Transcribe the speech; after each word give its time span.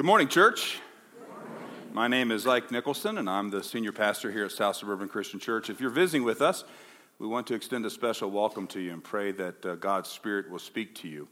Good 0.00 0.06
morning, 0.06 0.28
church. 0.28 0.80
My 1.92 2.08
name 2.08 2.30
is 2.30 2.46
Ike 2.46 2.70
Nicholson, 2.70 3.18
and 3.18 3.28
I'm 3.28 3.50
the 3.50 3.62
senior 3.62 3.92
pastor 3.92 4.32
here 4.32 4.46
at 4.46 4.50
South 4.50 4.76
Suburban 4.76 5.08
Christian 5.08 5.38
Church. 5.38 5.68
If 5.68 5.78
you're 5.78 5.90
visiting 5.90 6.24
with 6.24 6.40
us, 6.40 6.64
we 7.18 7.26
want 7.26 7.46
to 7.48 7.54
extend 7.54 7.84
a 7.84 7.90
special 7.90 8.30
welcome 8.30 8.66
to 8.68 8.80
you 8.80 8.94
and 8.94 9.04
pray 9.04 9.30
that 9.32 9.66
uh, 9.66 9.74
God's 9.74 10.08
Spirit 10.08 10.50
will 10.50 10.58
speak 10.58 10.94
to 11.02 11.08
you. 11.08 11.28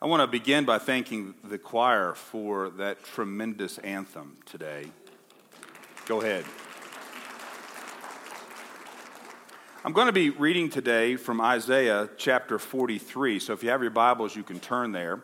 I 0.00 0.06
want 0.06 0.22
to 0.22 0.26
begin 0.26 0.64
by 0.64 0.78
thanking 0.78 1.34
the 1.44 1.58
choir 1.58 2.14
for 2.14 2.70
that 2.78 3.04
tremendous 3.04 3.76
anthem 3.76 4.38
today. 4.46 4.86
Go 6.06 6.22
ahead. 6.22 6.46
I'm 9.84 9.92
going 9.92 10.06
to 10.06 10.14
be 10.14 10.30
reading 10.30 10.70
today 10.70 11.16
from 11.16 11.42
Isaiah 11.42 12.08
chapter 12.16 12.58
43. 12.58 13.38
So 13.38 13.52
if 13.52 13.62
you 13.62 13.68
have 13.68 13.82
your 13.82 13.90
Bibles, 13.90 14.34
you 14.34 14.44
can 14.44 14.60
turn 14.60 14.92
there. 14.92 15.20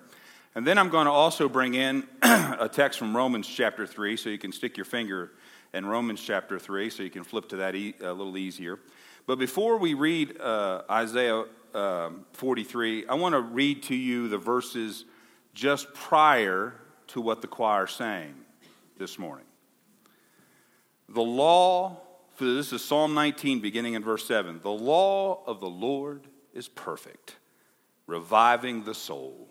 And 0.54 0.64
then 0.64 0.78
I'm 0.78 0.88
going 0.88 1.06
to 1.06 1.10
also 1.10 1.48
bring 1.48 1.74
in 1.74 2.06
a 2.58 2.70
text 2.72 2.98
from 2.98 3.14
Romans 3.14 3.46
chapter 3.46 3.86
3, 3.86 4.16
so 4.16 4.30
you 4.30 4.38
can 4.38 4.50
stick 4.50 4.78
your 4.78 4.86
finger 4.86 5.32
in 5.74 5.84
Romans 5.84 6.22
chapter 6.22 6.58
3, 6.58 6.88
so 6.88 7.02
you 7.02 7.10
can 7.10 7.22
flip 7.22 7.50
to 7.50 7.56
that 7.56 7.74
e- 7.74 7.92
a 8.00 8.14
little 8.14 8.38
easier. 8.38 8.78
But 9.26 9.38
before 9.38 9.76
we 9.76 9.92
read 9.92 10.40
uh, 10.40 10.84
Isaiah 10.90 11.44
uh, 11.74 12.10
43, 12.32 13.08
I 13.08 13.14
want 13.14 13.34
to 13.34 13.42
read 13.42 13.82
to 13.84 13.94
you 13.94 14.28
the 14.28 14.38
verses 14.38 15.04
just 15.52 15.92
prior 15.92 16.72
to 17.08 17.20
what 17.20 17.42
the 17.42 17.46
choir 17.46 17.86
sang 17.86 18.34
this 18.96 19.18
morning. 19.18 19.46
The 21.10 21.20
law, 21.20 22.00
for 22.36 22.46
this 22.46 22.72
is 22.72 22.82
Psalm 22.82 23.12
19, 23.12 23.60
beginning 23.60 23.94
in 23.94 24.02
verse 24.02 24.26
7. 24.26 24.60
The 24.62 24.70
law 24.70 25.42
of 25.46 25.60
the 25.60 25.68
Lord 25.68 26.22
is 26.54 26.68
perfect, 26.68 27.36
reviving 28.06 28.84
the 28.84 28.94
soul. 28.94 29.50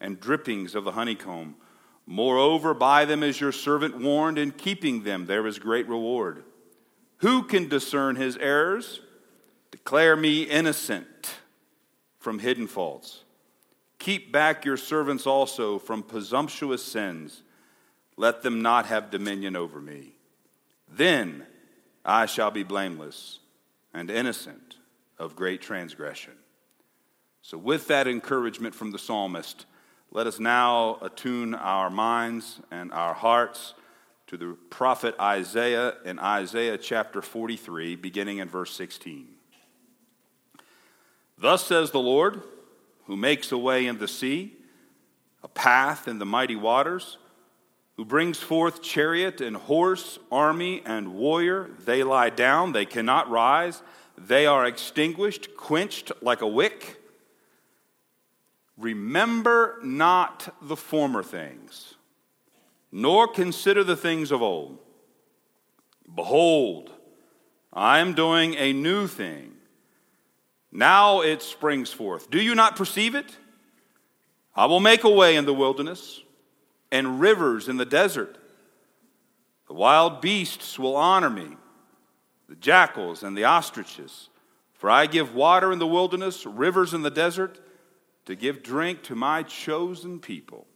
and 0.00 0.20
drippings 0.20 0.74
of 0.74 0.84
the 0.84 0.92
honeycomb. 0.92 1.56
Moreover, 2.06 2.72
by 2.74 3.04
them 3.04 3.22
is 3.22 3.40
your 3.40 3.52
servant 3.52 3.98
warned, 3.98 4.38
in 4.38 4.52
keeping 4.52 5.02
them 5.02 5.26
there 5.26 5.46
is 5.46 5.58
great 5.58 5.88
reward. 5.88 6.44
Who 7.18 7.42
can 7.42 7.68
discern 7.68 8.16
his 8.16 8.36
errors? 8.36 9.00
Declare 9.70 10.16
me 10.16 10.44
innocent 10.44 11.34
from 12.18 12.38
hidden 12.38 12.66
faults. 12.66 13.24
Keep 13.98 14.32
back 14.32 14.64
your 14.64 14.76
servants 14.76 15.26
also 15.26 15.78
from 15.78 16.02
presumptuous 16.02 16.84
sins. 16.84 17.42
Let 18.16 18.42
them 18.42 18.62
not 18.62 18.86
have 18.86 19.10
dominion 19.10 19.56
over 19.56 19.80
me. 19.80 20.12
Then 20.90 21.44
I 22.04 22.26
shall 22.26 22.50
be 22.50 22.62
blameless 22.62 23.40
and 23.92 24.10
innocent 24.10 24.76
of 25.18 25.36
great 25.36 25.60
transgression. 25.60 26.34
So, 27.42 27.58
with 27.58 27.88
that 27.88 28.06
encouragement 28.06 28.74
from 28.74 28.92
the 28.92 28.98
psalmist, 28.98 29.66
let 30.10 30.26
us 30.26 30.40
now 30.40 30.98
attune 31.02 31.54
our 31.54 31.90
minds 31.90 32.60
and 32.70 32.92
our 32.92 33.12
hearts 33.12 33.74
to 34.28 34.36
the 34.36 34.56
prophet 34.70 35.14
Isaiah 35.20 35.94
in 36.04 36.18
Isaiah 36.18 36.78
chapter 36.78 37.20
43, 37.20 37.96
beginning 37.96 38.38
in 38.38 38.48
verse 38.48 38.74
16. 38.74 39.26
Thus 41.36 41.64
says 41.64 41.90
the 41.90 42.00
Lord, 42.00 42.42
who 43.04 43.16
makes 43.16 43.52
a 43.52 43.58
way 43.58 43.86
in 43.86 43.98
the 43.98 44.08
sea, 44.08 44.54
a 45.42 45.48
path 45.48 46.08
in 46.08 46.18
the 46.18 46.26
mighty 46.26 46.56
waters, 46.56 47.18
who 47.96 48.04
brings 48.04 48.38
forth 48.38 48.82
chariot 48.82 49.40
and 49.40 49.56
horse, 49.56 50.18
army 50.30 50.82
and 50.86 51.14
warrior. 51.14 51.68
They 51.84 52.02
lie 52.02 52.30
down, 52.30 52.72
they 52.72 52.86
cannot 52.86 53.30
rise, 53.30 53.82
they 54.16 54.46
are 54.46 54.64
extinguished, 54.64 55.56
quenched 55.56 56.12
like 56.22 56.40
a 56.40 56.46
wick. 56.46 56.97
Remember 58.78 59.80
not 59.82 60.54
the 60.62 60.76
former 60.76 61.24
things, 61.24 61.94
nor 62.92 63.26
consider 63.26 63.82
the 63.82 63.96
things 63.96 64.30
of 64.30 64.40
old. 64.40 64.78
Behold, 66.14 66.92
I 67.72 67.98
am 67.98 68.14
doing 68.14 68.54
a 68.54 68.72
new 68.72 69.08
thing. 69.08 69.54
Now 70.70 71.22
it 71.22 71.42
springs 71.42 71.92
forth. 71.92 72.30
Do 72.30 72.40
you 72.40 72.54
not 72.54 72.76
perceive 72.76 73.16
it? 73.16 73.36
I 74.54 74.66
will 74.66 74.80
make 74.80 75.02
a 75.02 75.10
way 75.10 75.34
in 75.34 75.44
the 75.44 75.54
wilderness 75.54 76.22
and 76.92 77.20
rivers 77.20 77.68
in 77.68 77.78
the 77.78 77.84
desert. 77.84 78.38
The 79.66 79.74
wild 79.74 80.20
beasts 80.20 80.78
will 80.78 80.96
honor 80.96 81.30
me, 81.30 81.56
the 82.48 82.56
jackals 82.56 83.24
and 83.24 83.36
the 83.36 83.44
ostriches. 83.44 84.28
For 84.74 84.88
I 84.88 85.06
give 85.06 85.34
water 85.34 85.72
in 85.72 85.80
the 85.80 85.86
wilderness, 85.86 86.46
rivers 86.46 86.94
in 86.94 87.02
the 87.02 87.10
desert 87.10 87.58
to 88.28 88.36
give 88.36 88.62
drink 88.62 89.02
to 89.02 89.14
my 89.14 89.42
chosen 89.42 90.20
people, 90.20 90.66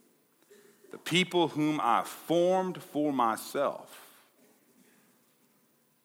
the 0.91 0.97
people 0.97 1.49
whom 1.49 1.79
I 1.83 2.03
formed 2.03 2.83
for 2.83 3.13
myself, 3.13 3.95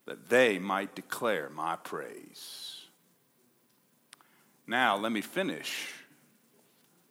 that 0.07 0.27
they 0.27 0.59
might 0.59 0.93
declare 0.93 1.49
my 1.49 1.77
praise. 1.77 2.81
Now, 4.67 4.97
let 4.97 5.13
me 5.13 5.21
finish 5.21 5.93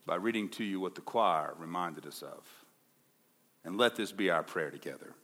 by 0.05 0.17
reading 0.17 0.51
to 0.51 0.65
you 0.65 0.81
what 0.81 0.97
the 0.97 1.01
choir 1.01 1.55
reminded 1.57 2.05
us 2.05 2.21
of. 2.21 2.45
And 3.65 3.79
let 3.79 3.97
this 3.97 4.13
be 4.13 4.29
our 4.29 4.43
prayer 4.43 4.71
together. 4.71 5.15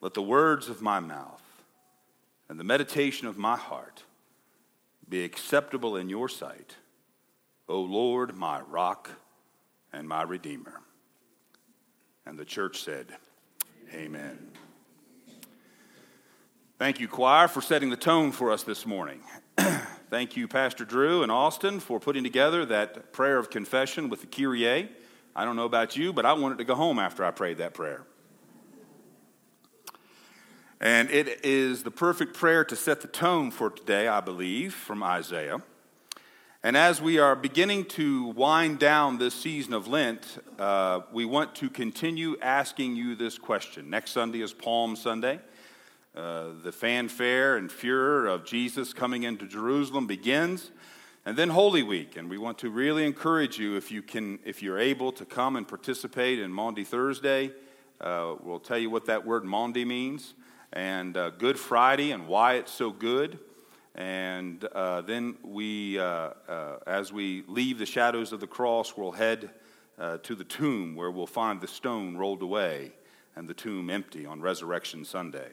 Let 0.00 0.14
the 0.14 0.22
words 0.22 0.68
of 0.68 0.80
my 0.80 1.00
mouth 1.00 1.42
and 2.48 2.60
the 2.60 2.62
meditation 2.62 3.26
of 3.26 3.36
my 3.36 3.56
heart 3.56 4.04
be 5.08 5.24
acceptable 5.24 5.96
in 5.96 6.08
your 6.08 6.28
sight 6.28 6.76
O 7.68 7.80
Lord, 7.80 8.36
my 8.36 8.60
rock 8.60 9.10
and 9.92 10.08
my 10.08 10.22
redeemer. 10.22 10.80
And 12.26 12.38
the 12.38 12.44
church 12.44 12.82
said, 12.82 13.06
Amen. 13.92 14.50
Thank 16.78 17.00
you, 17.00 17.08
choir, 17.08 17.48
for 17.48 17.60
setting 17.60 17.90
the 17.90 17.96
tone 17.96 18.32
for 18.32 18.50
us 18.50 18.64
this 18.64 18.84
morning. 18.84 19.20
Thank 20.10 20.36
you, 20.36 20.48
Pastor 20.48 20.84
Drew 20.84 21.22
and 21.22 21.30
Austin, 21.30 21.80
for 21.80 22.00
putting 22.00 22.24
together 22.24 22.66
that 22.66 23.12
prayer 23.12 23.38
of 23.38 23.50
confession 23.50 24.08
with 24.08 24.20
the 24.20 24.26
Kyrie. 24.26 24.88
I 25.36 25.44
don't 25.44 25.56
know 25.56 25.64
about 25.64 25.96
you, 25.96 26.12
but 26.12 26.26
I 26.26 26.32
wanted 26.32 26.58
to 26.58 26.64
go 26.64 26.74
home 26.74 26.98
after 26.98 27.24
I 27.24 27.30
prayed 27.30 27.58
that 27.58 27.74
prayer. 27.74 28.04
And 30.80 31.10
it 31.10 31.44
is 31.44 31.82
the 31.82 31.90
perfect 31.90 32.34
prayer 32.34 32.64
to 32.64 32.76
set 32.76 33.00
the 33.00 33.08
tone 33.08 33.50
for 33.50 33.70
today, 33.70 34.06
I 34.08 34.20
believe, 34.20 34.74
from 34.74 35.02
Isaiah. 35.02 35.62
And 36.64 36.78
as 36.78 36.98
we 36.98 37.18
are 37.18 37.36
beginning 37.36 37.84
to 37.90 38.28
wind 38.28 38.78
down 38.78 39.18
this 39.18 39.34
season 39.34 39.74
of 39.74 39.86
Lent, 39.86 40.42
uh, 40.58 41.02
we 41.12 41.26
want 41.26 41.54
to 41.56 41.68
continue 41.68 42.38
asking 42.40 42.96
you 42.96 43.14
this 43.14 43.36
question. 43.36 43.90
Next 43.90 44.12
Sunday 44.12 44.40
is 44.40 44.54
Palm 44.54 44.96
Sunday. 44.96 45.40
Uh, 46.16 46.52
the 46.62 46.72
fanfare 46.72 47.58
and 47.58 47.70
furor 47.70 48.26
of 48.26 48.46
Jesus 48.46 48.94
coming 48.94 49.24
into 49.24 49.46
Jerusalem 49.46 50.06
begins, 50.06 50.70
and 51.26 51.36
then 51.36 51.50
Holy 51.50 51.82
Week. 51.82 52.16
And 52.16 52.30
we 52.30 52.38
want 52.38 52.56
to 52.60 52.70
really 52.70 53.04
encourage 53.04 53.58
you, 53.58 53.76
if 53.76 53.92
you 53.92 54.00
can, 54.00 54.38
if 54.42 54.62
you're 54.62 54.78
able 54.78 55.12
to 55.12 55.26
come 55.26 55.56
and 55.56 55.68
participate 55.68 56.38
in 56.38 56.50
Maundy 56.50 56.84
Thursday. 56.84 57.52
Uh, 58.00 58.36
we'll 58.42 58.58
tell 58.58 58.78
you 58.78 58.88
what 58.88 59.04
that 59.04 59.26
word 59.26 59.44
Maundy 59.44 59.84
means, 59.84 60.32
and 60.72 61.14
uh, 61.14 61.28
Good 61.28 61.58
Friday 61.58 62.12
and 62.12 62.26
why 62.26 62.54
it's 62.54 62.72
so 62.72 62.90
good. 62.90 63.38
And 63.94 64.64
uh, 64.64 65.02
then 65.02 65.36
we, 65.44 65.98
uh, 65.98 66.30
uh, 66.48 66.78
as 66.86 67.12
we 67.12 67.44
leave 67.46 67.78
the 67.78 67.86
shadows 67.86 68.32
of 68.32 68.40
the 68.40 68.46
cross, 68.46 68.96
we'll 68.96 69.12
head 69.12 69.50
uh, 69.98 70.18
to 70.18 70.34
the 70.34 70.44
tomb 70.44 70.96
where 70.96 71.10
we'll 71.10 71.26
find 71.26 71.60
the 71.60 71.68
stone 71.68 72.16
rolled 72.16 72.42
away 72.42 72.92
and 73.36 73.48
the 73.48 73.54
tomb 73.54 73.90
empty 73.90 74.26
on 74.26 74.40
Resurrection 74.40 75.04
Sunday. 75.04 75.50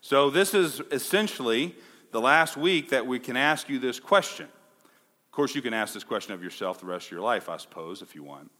So, 0.00 0.30
this 0.30 0.54
is 0.54 0.80
essentially 0.92 1.74
the 2.12 2.20
last 2.20 2.56
week 2.56 2.90
that 2.90 3.06
we 3.06 3.18
can 3.18 3.36
ask 3.36 3.68
you 3.68 3.80
this 3.80 3.98
question. 3.98 4.46
Of 4.46 5.32
course, 5.32 5.54
you 5.54 5.62
can 5.62 5.74
ask 5.74 5.92
this 5.92 6.04
question 6.04 6.34
of 6.34 6.42
yourself 6.42 6.78
the 6.78 6.86
rest 6.86 7.06
of 7.06 7.12
your 7.12 7.20
life, 7.20 7.48
I 7.48 7.56
suppose, 7.56 8.02
if 8.02 8.14
you 8.14 8.22
want. 8.22 8.50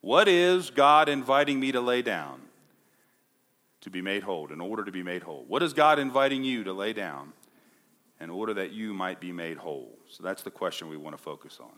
What 0.00 0.28
is 0.28 0.70
God 0.70 1.08
inviting 1.08 1.58
me 1.58 1.72
to 1.72 1.80
lay 1.80 2.02
down 2.02 2.40
to 3.80 3.90
be 3.90 4.00
made 4.00 4.22
whole, 4.22 4.52
in 4.52 4.60
order 4.60 4.84
to 4.84 4.92
be 4.92 5.02
made 5.02 5.24
whole? 5.24 5.44
What 5.48 5.62
is 5.62 5.72
God 5.72 5.98
inviting 5.98 6.44
you 6.44 6.62
to 6.64 6.72
lay 6.72 6.92
down 6.92 7.32
in 8.22 8.30
order 8.30 8.54
that 8.54 8.70
you 8.70 8.94
might 8.94 9.20
be 9.20 9.32
made 9.32 9.56
whole? 9.56 9.98
So 10.08 10.22
that's 10.22 10.42
the 10.42 10.50
question 10.50 10.88
we 10.88 10.96
want 10.96 11.16
to 11.16 11.22
focus 11.22 11.58
on. 11.60 11.72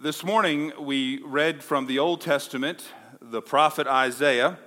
This 0.00 0.24
morning 0.24 0.72
we 0.80 1.20
read 1.22 1.62
from 1.62 1.86
the 1.86 1.98
Old 1.98 2.22
Testament 2.22 2.82
the 3.20 3.42
prophet 3.42 3.86
Isaiah, 3.86 4.58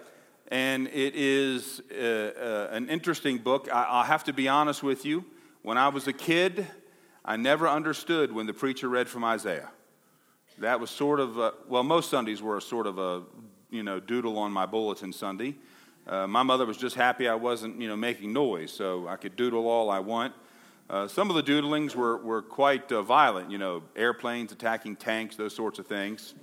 and 0.50 0.88
it 0.90 1.16
is 1.16 1.82
uh, 1.92 2.04
uh, 2.04 2.68
an 2.72 2.88
interesting 2.88 3.40
book. 3.40 3.68
I, 3.74 3.86
I'll 3.86 4.04
have 4.04 4.24
to 4.26 4.34
be 4.34 4.48
honest 4.48 4.84
with 4.84 5.06
you. 5.06 5.26
When 5.64 5.76
I 5.76 5.88
was 5.88 6.08
a 6.08 6.14
kid, 6.14 6.68
I 7.26 7.36
never 7.36 7.68
understood 7.68 8.32
when 8.32 8.46
the 8.46 8.54
preacher 8.54 8.88
read 8.88 9.10
from 9.10 9.24
Isaiah. 9.24 9.72
That 10.60 10.80
was 10.80 10.92
sort 10.92 11.20
of, 11.20 11.40
a, 11.40 11.54
well, 11.68 11.82
most 11.82 12.12
Sundays 12.12 12.44
were 12.44 12.58
a 12.58 12.62
sort 12.62 12.86
of 12.86 13.00
a, 13.00 13.24
you 13.72 13.82
know, 13.82 14.00
doodle 14.00 14.38
on 14.38 14.52
my 14.52 14.68
bulletin 14.68 15.12
Sunday. 15.12 15.56
Uh, 16.06 16.28
my 16.28 16.44
mother 16.44 16.66
was 16.66 16.78
just 16.78 16.96
happy 16.96 17.30
I 17.30 17.36
wasn't, 17.36 17.80
you 17.80 17.88
know, 17.88 17.96
making 17.96 18.34
noise, 18.34 18.72
so 18.72 19.08
I 19.08 19.16
could 19.16 19.36
doodle 19.36 19.68
all 19.68 19.90
I 19.90 20.00
want. 20.00 20.34
Uh, 20.90 21.08
some 21.08 21.30
of 21.30 21.36
the 21.36 21.44
doodlings 21.44 21.96
were, 21.96 22.18
were 22.18 22.42
quite 22.42 22.92
uh, 22.92 23.02
violent, 23.02 23.50
you 23.50 23.58
know, 23.58 23.84
airplanes 23.96 24.52
attacking 24.52 24.98
tanks, 24.98 25.38
those 25.38 25.56
sorts 25.56 25.80
of 25.80 25.88
things. 25.88 26.34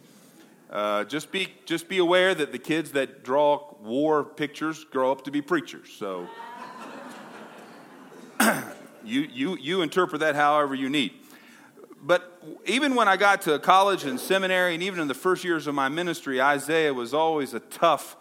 Uh, 0.70 1.04
just, 1.04 1.30
be, 1.30 1.48
just 1.66 1.88
be 1.88 1.98
aware 1.98 2.34
that 2.34 2.52
the 2.52 2.58
kids 2.58 2.92
that 2.92 3.22
draw 3.22 3.74
war 3.82 4.24
pictures 4.24 4.84
grow 4.84 5.12
up 5.12 5.24
to 5.24 5.30
be 5.30 5.42
preachers. 5.42 5.90
So 5.90 6.26
you, 9.04 9.20
you, 9.22 9.58
you 9.58 9.82
interpret 9.82 10.20
that 10.20 10.36
however 10.36 10.74
you 10.74 10.88
need. 10.88 11.12
But 12.02 12.42
even 12.64 12.94
when 12.94 13.08
I 13.08 13.18
got 13.18 13.42
to 13.42 13.58
college 13.58 14.04
and 14.04 14.18
seminary, 14.18 14.72
and 14.72 14.82
even 14.82 15.00
in 15.00 15.08
the 15.08 15.14
first 15.14 15.44
years 15.44 15.66
of 15.66 15.74
my 15.74 15.90
ministry, 15.90 16.40
Isaiah 16.40 16.94
was 16.94 17.12
always 17.12 17.52
a 17.52 17.60
tough 17.60 18.16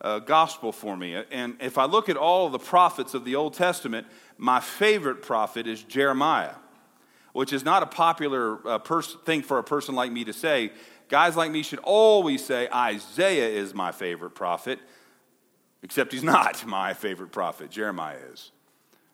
uh, 0.00 0.18
gospel 0.20 0.72
for 0.72 0.96
me. 0.96 1.22
And 1.30 1.56
if 1.60 1.78
I 1.78 1.84
look 1.84 2.08
at 2.08 2.16
all 2.16 2.48
the 2.48 2.58
prophets 2.58 3.14
of 3.14 3.24
the 3.24 3.36
Old 3.36 3.54
Testament, 3.54 4.06
my 4.38 4.60
favorite 4.60 5.22
prophet 5.22 5.66
is 5.66 5.82
Jeremiah, 5.82 6.54
which 7.32 7.52
is 7.52 7.64
not 7.64 7.82
a 7.82 7.86
popular 7.86 8.66
uh, 8.66 8.78
pers- 8.78 9.16
thing 9.24 9.42
for 9.42 9.58
a 9.58 9.64
person 9.64 9.94
like 9.94 10.10
me 10.10 10.24
to 10.24 10.32
say. 10.32 10.72
Guys 11.08 11.36
like 11.36 11.50
me 11.50 11.62
should 11.62 11.80
always 11.80 12.44
say 12.44 12.68
Isaiah 12.68 13.48
is 13.48 13.74
my 13.74 13.92
favorite 13.92 14.30
prophet, 14.30 14.78
except 15.82 16.12
he's 16.12 16.24
not 16.24 16.64
my 16.66 16.94
favorite 16.94 17.32
prophet. 17.32 17.70
Jeremiah 17.70 18.18
is. 18.32 18.52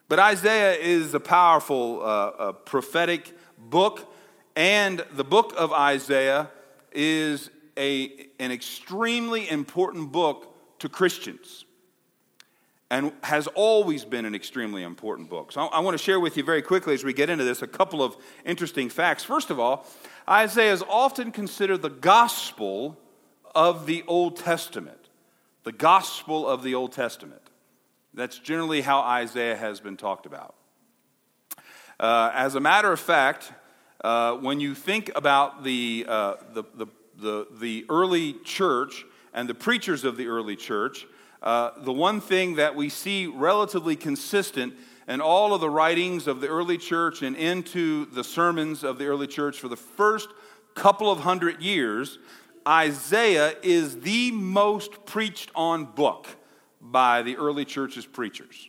But 0.09 0.21
Isaiah 0.21 0.75
is 0.75 1.15
a 1.15 1.21
powerful 1.21 2.01
uh, 2.01 2.53
prophetic 2.53 3.37
book, 3.59 4.13
and 4.55 5.05
the 5.15 5.25
book 5.25 5.53
of 5.57 5.73
Isaiah 5.73 6.49
is 6.93 7.51
a, 7.77 8.29
an 8.39 8.53
extremely 8.53 9.49
important 9.51 10.13
book 10.13 10.56
to 10.79 10.89
Christians 10.89 11.65
and 12.91 13.13
has 13.23 13.47
always 13.49 14.05
been 14.05 14.25
an 14.25 14.35
extremely 14.35 14.83
important 14.83 15.29
book. 15.29 15.51
So 15.51 15.63
I, 15.63 15.81
want 15.81 15.97
to 15.97 16.03
share 16.03 16.21
with 16.21 16.37
you 16.37 16.45
very 16.45 16.63
quickly 16.63 16.95
as 16.95 17.03
we 17.03 17.13
get 17.13 17.29
into 17.29 17.45
this 17.45 17.63
a 17.63 17.67
couple 17.67 18.03
of 18.03 18.17
interesting 18.45 18.89
facts. 18.89 19.25
First 19.25 19.51
of 19.51 19.59
all, 19.59 19.87
Isaiah 20.29 20.73
is 20.73 20.85
often 20.89 21.33
considered 21.33 21.83
the 21.83 21.91
gospel 21.91 22.97
of 23.55 23.87
the 23.87 24.05
Old 24.07 24.37
Testament. 24.37 25.09
The 25.65 25.73
gospel 25.73 26.47
of 26.47 26.63
the 26.63 26.75
Old 26.75 26.93
Testament. 26.93 27.43
That's 28.15 28.39
generally 28.39 28.83
how 28.83 29.01
Isaiah 29.01 29.57
has 29.57 29.81
been 29.81 29.97
talked 29.97 30.27
about. 30.27 30.55
Uh, 31.99 32.31
as 32.35 32.55
a 32.55 32.61
matter 32.61 32.93
of 32.93 33.01
fact, 33.01 33.53
uh, 34.05 34.35
when 34.35 34.61
you 34.61 34.75
think 34.75 35.11
about 35.17 35.65
the, 35.65 36.07
uh, 36.09 36.35
the, 36.53 36.63
the, 36.75 36.87
the, 37.17 37.47
the 37.59 37.87
early 37.89 38.35
church, 38.45 39.05
and 39.37 39.49
the 39.49 39.55
preachers 39.55 40.03
of 40.03 40.17
the 40.17 40.27
early 40.27 40.57
church, 40.57 41.07
uh, 41.43 41.71
the 41.83 41.93
one 41.93 42.21
thing 42.21 42.57
that 42.57 42.75
we 42.75 42.89
see 42.89 43.27
relatively 43.27 43.95
consistent 43.95 44.75
in 45.07 45.21
all 45.21 45.55
of 45.55 45.61
the 45.61 45.71
writings 45.71 46.27
of 46.27 46.41
the 46.41 46.49
early 46.49 46.79
church 46.79 47.23
and 47.23 47.37
into 47.37 48.07
the 48.07 48.25
sermons 48.25 48.83
of 48.83 48.99
the 48.99 49.07
early 49.07 49.27
church 49.29 49.61
for 49.61 49.69
the 49.69 49.77
first 49.77 50.29
couple 50.75 51.11
of 51.13 51.21
hundred 51.21 51.63
years, 51.63 52.19
Isaiah 52.67 53.55
is 53.63 54.01
the 54.01 54.33
most 54.33 55.05
preached 55.05 55.51
on 55.55 55.85
book 55.85 56.27
by 56.81 57.23
the 57.23 57.37
early 57.37 57.65
church's 57.65 58.07
preachers. 58.07 58.69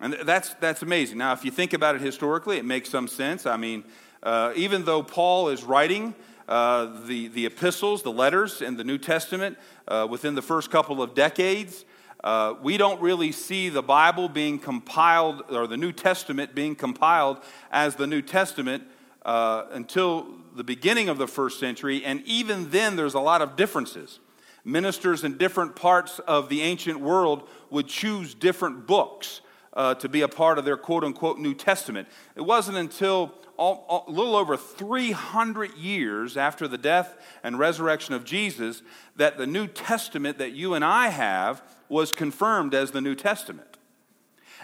And 0.00 0.14
that's, 0.24 0.54
that's 0.54 0.82
amazing. 0.82 1.18
Now, 1.18 1.32
if 1.32 1.44
you 1.44 1.50
think 1.50 1.74
about 1.74 1.96
it 1.96 2.00
historically, 2.00 2.56
it 2.56 2.64
makes 2.64 2.88
some 2.88 3.06
sense. 3.06 3.44
I 3.44 3.56
mean, 3.56 3.84
uh, 4.22 4.52
even 4.54 4.84
though 4.84 5.02
Paul 5.02 5.48
is 5.50 5.64
writing 5.64 6.14
uh, 6.50 7.06
the, 7.06 7.28
the 7.28 7.46
epistles, 7.46 8.02
the 8.02 8.12
letters 8.12 8.60
in 8.60 8.76
the 8.76 8.84
New 8.84 8.98
Testament 8.98 9.56
uh, 9.86 10.06
within 10.10 10.34
the 10.34 10.42
first 10.42 10.70
couple 10.70 11.00
of 11.00 11.14
decades. 11.14 11.84
Uh, 12.24 12.54
we 12.60 12.76
don't 12.76 13.00
really 13.00 13.32
see 13.32 13.68
the 13.68 13.82
Bible 13.82 14.28
being 14.28 14.58
compiled 14.58 15.44
or 15.48 15.66
the 15.66 15.76
New 15.76 15.92
Testament 15.92 16.54
being 16.54 16.74
compiled 16.74 17.38
as 17.70 17.94
the 17.94 18.06
New 18.06 18.20
Testament 18.20 18.82
uh, 19.24 19.66
until 19.70 20.26
the 20.56 20.64
beginning 20.64 21.08
of 21.08 21.18
the 21.18 21.28
first 21.28 21.60
century, 21.60 22.04
and 22.04 22.22
even 22.26 22.70
then, 22.70 22.96
there's 22.96 23.14
a 23.14 23.20
lot 23.20 23.42
of 23.42 23.54
differences. 23.54 24.18
Ministers 24.64 25.24
in 25.24 25.38
different 25.38 25.76
parts 25.76 26.18
of 26.20 26.48
the 26.48 26.62
ancient 26.62 27.00
world 27.00 27.48
would 27.70 27.86
choose 27.86 28.34
different 28.34 28.86
books 28.86 29.40
uh, 29.72 29.94
to 29.94 30.08
be 30.08 30.22
a 30.22 30.28
part 30.28 30.58
of 30.58 30.64
their 30.64 30.76
quote 30.76 31.04
unquote 31.04 31.38
New 31.38 31.54
Testament. 31.54 32.08
It 32.34 32.42
wasn't 32.42 32.76
until 32.76 33.34
all, 33.60 33.84
all, 33.88 34.04
a 34.08 34.10
little 34.10 34.34
over 34.34 34.56
300 34.56 35.76
years 35.76 36.38
after 36.38 36.66
the 36.66 36.78
death 36.78 37.14
and 37.44 37.58
resurrection 37.58 38.14
of 38.14 38.24
Jesus 38.24 38.82
that 39.16 39.36
the 39.36 39.46
New 39.46 39.66
Testament 39.66 40.38
that 40.38 40.52
you 40.52 40.72
and 40.72 40.82
I 40.82 41.08
have 41.08 41.62
was 41.90 42.10
confirmed 42.10 42.74
as 42.74 42.90
the 42.90 43.02
New 43.02 43.14
Testament. 43.14 43.76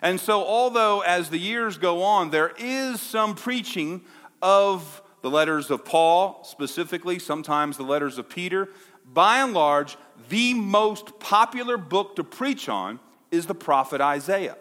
And 0.01 0.19
so, 0.19 0.43
although 0.43 1.03
as 1.03 1.29
the 1.29 1.39
years 1.39 1.77
go 1.77 2.03
on, 2.03 2.31
there 2.31 2.55
is 2.59 3.01
some 3.01 3.35
preaching 3.35 4.01
of 4.41 5.03
the 5.21 5.31
letters 5.31 5.71
of 5.71 5.85
Paul, 5.85 6.43
specifically, 6.45 7.19
sometimes 7.19 7.77
the 7.77 7.83
letters 7.83 8.17
of 8.17 8.31
Peter, 8.31 8.71
by 9.05 9.39
and 9.39 9.53
large, 9.53 9.99
the 10.31 10.55
most 10.55 11.19
popular 11.21 11.77
book 11.77 12.17
to 12.17 12.25
preach 12.25 12.69
on 12.69 12.99
is 13.31 13.45
the 13.45 13.55
prophet 13.55 14.01
Isaiah. 14.01 14.57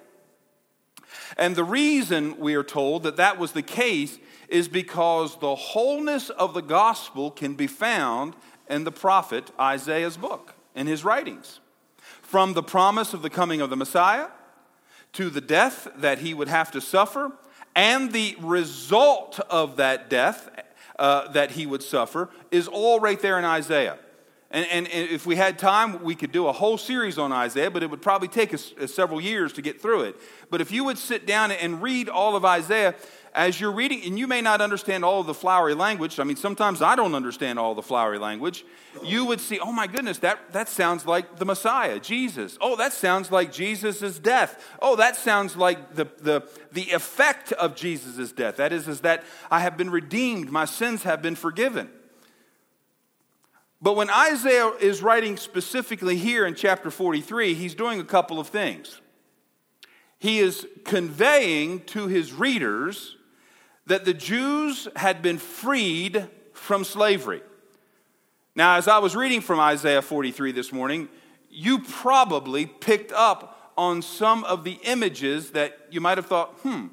And 1.38 1.56
the 1.56 1.64
reason 1.64 2.38
we 2.38 2.56
are 2.56 2.64
told 2.64 3.04
that 3.04 3.18
that 3.18 3.38
was 3.38 3.52
the 3.54 3.62
case 3.62 4.18
is 4.50 4.68
because 4.68 5.40
the 5.40 5.56
wholeness 5.56 6.30
of 6.30 6.54
the 6.54 6.62
gospel 6.62 7.32
can 7.32 7.56
be 7.56 7.68
found 7.68 8.36
in 8.70 8.84
the 8.84 8.92
prophet 8.92 9.52
Isaiah's 9.60 10.18
book, 10.18 10.56
in 10.76 10.88
his 10.88 11.04
writings. 11.04 11.60
From 12.22 12.54
the 12.54 12.64
promise 12.64 13.14
of 13.14 13.22
the 13.22 13.30
coming 13.30 13.62
of 13.62 13.70
the 13.70 13.76
Messiah 13.76 14.28
to 15.14 15.30
the 15.30 15.42
death 15.42 15.88
that 15.98 16.20
he 16.20 16.34
would 16.34 16.48
have 16.48 16.72
to 16.72 16.82
suffer, 16.82 17.32
and 17.76 18.12
the 18.12 18.36
result 18.40 19.40
of 19.50 19.78
that 19.78 20.10
death 20.10 20.50
uh, 20.98 21.30
that 21.32 21.52
he 21.52 21.66
would 21.66 21.84
suffer 21.84 22.30
is 22.52 22.68
all 22.68 23.00
right 23.00 23.20
there 23.20 23.38
in 23.38 23.46
Isaiah. 23.46 23.98
And, 24.52 24.66
and, 24.72 24.88
and, 24.88 25.10
if 25.10 25.26
we 25.26 25.36
had 25.36 25.60
time, 25.60 26.02
we 26.04 26.16
could 26.16 26.32
do 26.32 26.48
a 26.48 26.54
whole 26.54 26.78
series 26.78 27.18
on 27.18 27.34
Isaiah, 27.34 27.70
but 27.70 27.84
it 27.84 27.90
would 27.90 28.02
probably 28.02 28.30
take 28.30 28.54
us 28.54 28.74
uh, 28.80 28.88
several 28.88 29.20
years 29.20 29.52
to 29.54 29.62
get 29.62 29.82
through 29.82 30.04
it. 30.04 30.16
But 30.50 30.62
if 30.62 30.72
you 30.72 30.86
would 30.86 30.98
sit 30.98 31.26
down 31.26 31.52
and 31.52 31.82
read 31.82 32.08
all 32.08 32.38
of 32.38 32.46
Isaiah, 32.46 32.96
as 33.36 33.60
you're 33.60 33.72
reading, 33.72 34.02
and 34.06 34.18
you 34.18 34.28
may 34.28 34.42
not 34.42 34.62
understand 34.62 35.04
all 35.04 35.20
of 35.20 35.28
the 35.28 35.34
flowery 35.34 35.74
language, 35.74 36.20
I 36.20 36.24
mean, 36.24 36.38
sometimes 36.38 36.82
I 36.82 36.96
don't 36.96 37.14
understand 37.14 37.60
all 37.60 37.76
the 37.76 37.82
flowery 37.82 38.18
language, 38.18 38.66
you 39.04 39.26
would 39.26 39.42
see, 39.42 39.60
oh 39.60 39.74
my 39.74 39.88
goodness, 39.88 40.20
that, 40.20 40.40
that 40.54 40.70
sounds 40.70 41.06
like 41.06 41.36
the 41.36 41.46
Messiah, 41.46 42.00
Jesus. 42.00 42.58
Oh, 42.62 42.78
that 42.78 42.94
sounds 42.94 43.32
like 43.32 43.52
Jesus' 43.52 44.18
death. 44.20 44.66
Oh, 44.82 44.96
that 44.96 45.18
sounds 45.18 45.58
like 45.58 45.96
the, 45.96 46.08
the, 46.20 46.48
the 46.72 46.92
effect 46.92 47.52
of 47.52 47.76
Jesus' 47.76 48.32
death. 48.32 48.56
That 48.56 48.72
is, 48.72 48.88
is 48.88 49.02
that 49.02 49.26
I 49.52 49.60
have 49.60 49.76
been 49.76 49.90
redeemed, 49.90 50.50
my 50.50 50.66
sins 50.66 51.04
have 51.04 51.22
been 51.22 51.36
forgiven. 51.36 51.90
But 53.82 53.98
when 53.98 54.10
Isaiah 54.10 54.72
is 54.80 55.04
writing 55.04 55.36
specifically 55.36 56.16
here 56.16 56.46
in 56.46 56.56
chapter 56.56 56.90
43, 56.90 57.54
he's 57.54 57.76
doing 57.76 58.00
a 58.00 58.06
couple 58.06 58.40
of 58.40 58.48
things. 58.48 59.02
He 60.20 60.40
is 60.40 60.66
conveying 60.86 61.82
to 61.88 62.08
his 62.08 62.32
readers 62.32 63.18
that 63.88 64.06
the 64.06 64.14
Jews 64.14 64.88
had 64.96 65.22
been 65.22 65.38
freed 65.38 66.28
from 66.54 66.84
slavery. 66.84 67.42
Now, 68.56 68.78
as 68.78 68.88
I 68.88 69.00
was 69.00 69.16
reading 69.16 69.42
from 69.42 69.60
Isaiah 69.60 70.02
43 70.02 70.52
this 70.52 70.72
morning, 70.72 71.10
you 71.50 71.80
probably 71.80 72.66
picked 72.66 73.12
up 73.12 73.74
on 73.78 74.02
some 74.02 74.44
of 74.46 74.64
the 74.64 74.80
images 74.84 75.52
that 75.52 75.78
you 75.92 76.02
might 76.02 76.18
have 76.18 76.26
thought, 76.26 76.52
hmm, 76.62 76.88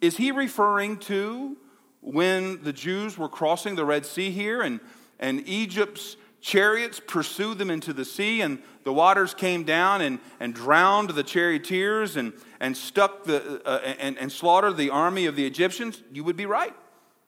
is 0.00 0.16
he 0.16 0.32
referring 0.32 0.96
to 0.98 1.56
when 2.00 2.62
the 2.62 2.72
Jews 2.72 3.16
were 3.16 3.28
crossing 3.28 3.76
the 3.76 3.84
Red 3.84 4.04
Sea 4.04 4.30
here 4.30 4.62
and, 4.62 4.80
and 5.20 5.46
Egypt's 5.46 6.16
chariots 6.42 7.00
pursued 7.06 7.56
them 7.56 7.70
into 7.70 7.92
the 7.92 8.04
sea, 8.04 8.42
and 8.42 8.58
the 8.84 8.92
waters 8.92 9.32
came 9.32 9.62
down 9.62 10.02
and, 10.02 10.18
and 10.40 10.52
drowned 10.52 11.10
the 11.10 11.22
charioteers 11.22 12.16
and, 12.16 12.32
and 12.60 12.76
stuck 12.76 13.24
the, 13.24 13.62
uh, 13.64 13.78
and, 13.98 14.18
and 14.18 14.30
slaughtered 14.30 14.76
the 14.76 14.90
army 14.90 15.26
of 15.26 15.36
the 15.36 15.46
Egyptians, 15.46 16.02
you 16.12 16.24
would 16.24 16.36
be 16.36 16.44
right. 16.44 16.74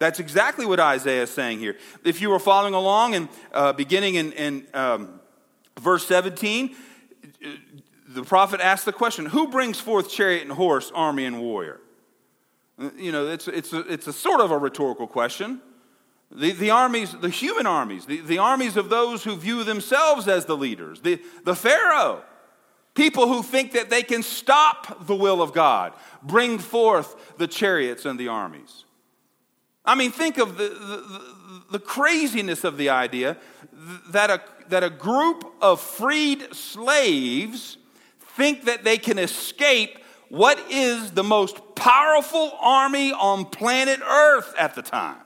That's 0.01 0.19
exactly 0.19 0.67
what 0.67 0.81
Isaiah 0.81 1.23
is 1.23 1.31
saying 1.31 1.61
here. 1.61 1.79
If 2.05 2.21
you 2.21 2.29
were 2.29 2.41
following 2.41 2.75
along 2.75 3.15
and 3.15 3.29
uh, 3.53 3.73
beginning 3.73 4.17
in, 4.17 4.33
in 4.33 4.67
um, 4.75 5.21
verse 5.81 6.05
17, 6.07 6.75
the 8.09 8.23
prophet 8.25 8.61
asked 8.61 8.85
the 8.85 8.93
question 8.93 9.27
Who 9.27 9.49
brings 9.49 9.79
forth 9.79 10.11
chariot 10.11 10.43
and 10.43 10.53
horse, 10.53 10.91
army 10.95 11.25
and 11.25 11.41
warrior? 11.41 11.81
You 12.97 13.13
know, 13.13 13.29
it's, 13.29 13.47
it's, 13.47 13.73
a, 13.73 13.81
it's 13.91 14.09
a 14.09 14.13
sort 14.13 14.41
of 14.41 14.51
a 14.51 14.59
rhetorical 14.59 15.07
question. 15.07 15.61
The, 16.35 16.51
the 16.51 16.71
armies, 16.71 17.13
the 17.13 17.29
human 17.29 17.67
armies, 17.67 18.07
the, 18.07 18.21
the 18.21 18.39
armies 18.39 18.77
of 18.77 18.89
those 18.89 19.23
who 19.23 19.37
view 19.37 19.63
themselves 19.63 20.27
as 20.27 20.47
the 20.47 20.57
leaders, 20.57 21.01
the, 21.01 21.23
the 21.45 21.55
Pharaoh, 21.55 22.23
people 22.95 23.29
who 23.29 23.43
think 23.43 23.73
that 23.73 23.89
they 23.89 24.03
can 24.03 24.23
stop 24.23 25.07
the 25.07 25.15
will 25.15 25.41
of 25.41 25.53
God, 25.53 25.93
bring 26.23 26.59
forth 26.59 27.37
the 27.39 27.47
chariots 27.47 28.05
and 28.05 28.19
the 28.19 28.29
armies. 28.29 28.85
I 29.85 29.95
mean, 29.95 30.11
think 30.11 30.39
of 30.39 30.57
the, 30.57 30.69
the, 30.69 31.63
the 31.73 31.79
craziness 31.79 32.65
of 32.65 32.79
the 32.79 32.89
idea 32.89 33.37
that 34.11 34.31
a, 34.31 34.41
that 34.71 34.83
a 34.83 34.91
group 34.91 35.45
of 35.61 35.81
freed 35.81 36.55
slaves 36.55 37.77
think 38.37 38.65
that 38.65 38.83
they 38.83 38.99
can 38.99 39.19
escape 39.19 39.99
what 40.31 40.59
is 40.71 41.13
the 41.13 41.23
most 41.23 41.77
powerful 41.77 42.57
army 42.61 43.13
on 43.13 43.45
planet 43.45 44.01
Earth 44.01 44.53
at 44.59 44.75
the 44.75 44.83
time. 44.83 45.19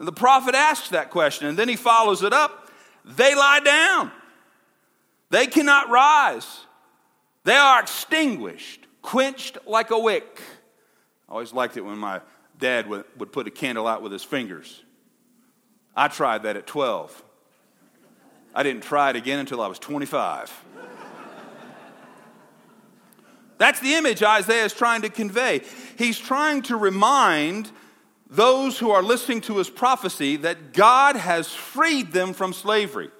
The 0.00 0.12
prophet 0.12 0.54
asks 0.54 0.88
that 0.88 1.10
question, 1.10 1.46
and 1.46 1.58
then 1.58 1.68
he 1.68 1.76
follows 1.76 2.22
it 2.22 2.32
up. 2.32 2.70
They 3.04 3.34
lie 3.34 3.60
down. 3.60 4.10
They 5.28 5.46
cannot 5.46 5.90
rise. 5.90 6.60
They 7.44 7.54
are 7.54 7.80
extinguished, 7.80 8.86
quenched 9.02 9.58
like 9.66 9.90
a 9.90 9.98
wick. 9.98 10.40
I 11.28 11.32
always 11.32 11.52
liked 11.52 11.76
it 11.76 11.82
when 11.82 11.98
my 11.98 12.22
dad 12.58 12.88
would, 12.88 13.04
would 13.18 13.30
put 13.30 13.46
a 13.46 13.50
candle 13.50 13.86
out 13.86 14.02
with 14.02 14.10
his 14.10 14.24
fingers. 14.24 14.82
I 15.94 16.08
tried 16.08 16.44
that 16.44 16.56
at 16.56 16.66
12. 16.66 17.22
I 18.54 18.62
didn't 18.62 18.82
try 18.82 19.10
it 19.10 19.16
again 19.16 19.38
until 19.38 19.60
I 19.60 19.66
was 19.66 19.78
25. 19.78 20.64
That's 23.58 23.80
the 23.80 23.92
image 23.92 24.22
Isaiah 24.22 24.64
is 24.64 24.72
trying 24.72 25.02
to 25.02 25.10
convey. 25.10 25.60
He's 25.98 26.18
trying 26.18 26.62
to 26.62 26.76
remind 26.76 27.70
those 28.30 28.78
who 28.78 28.90
are 28.92 29.02
listening 29.02 29.40
to 29.42 29.58
his 29.58 29.68
prophecy 29.68 30.36
that 30.36 30.72
God 30.72 31.16
has 31.16 31.52
freed 31.52 32.12
them 32.12 32.32
from 32.32 32.52
slavery. 32.52 33.10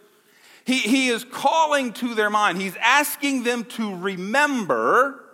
He, 0.64 0.79
he 0.79 1.09
is 1.09 1.25
calling 1.25 1.93
to 1.95 2.14
their 2.14 2.31
mind, 2.31 2.61
he's 2.61 2.76
asking 2.76 3.43
them 3.43 3.64
to 3.64 3.97
remember 3.97 5.25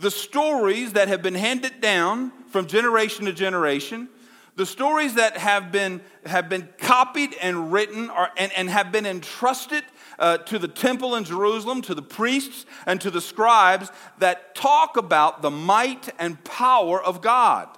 the 0.00 0.10
stories 0.10 0.94
that 0.94 1.06
have 1.06 1.22
been 1.22 1.34
handed 1.34 1.80
down 1.80 2.32
from 2.48 2.66
generation 2.66 3.26
to 3.26 3.32
generation, 3.32 4.08
the 4.56 4.66
stories 4.66 5.14
that 5.14 5.36
have 5.36 5.70
been, 5.70 6.00
have 6.26 6.48
been 6.48 6.68
copied 6.78 7.34
and 7.40 7.72
written 7.72 8.10
or, 8.10 8.28
and, 8.36 8.52
and 8.56 8.68
have 8.68 8.90
been 8.90 9.06
entrusted 9.06 9.84
uh, 10.18 10.38
to 10.38 10.58
the 10.58 10.66
temple 10.66 11.14
in 11.14 11.22
Jerusalem, 11.22 11.82
to 11.82 11.94
the 11.94 12.02
priests, 12.02 12.66
and 12.84 13.00
to 13.00 13.12
the 13.12 13.20
scribes 13.20 13.90
that 14.18 14.56
talk 14.56 14.96
about 14.96 15.40
the 15.40 15.50
might 15.50 16.08
and 16.18 16.42
power 16.42 17.00
of 17.00 17.22
God. 17.22 17.68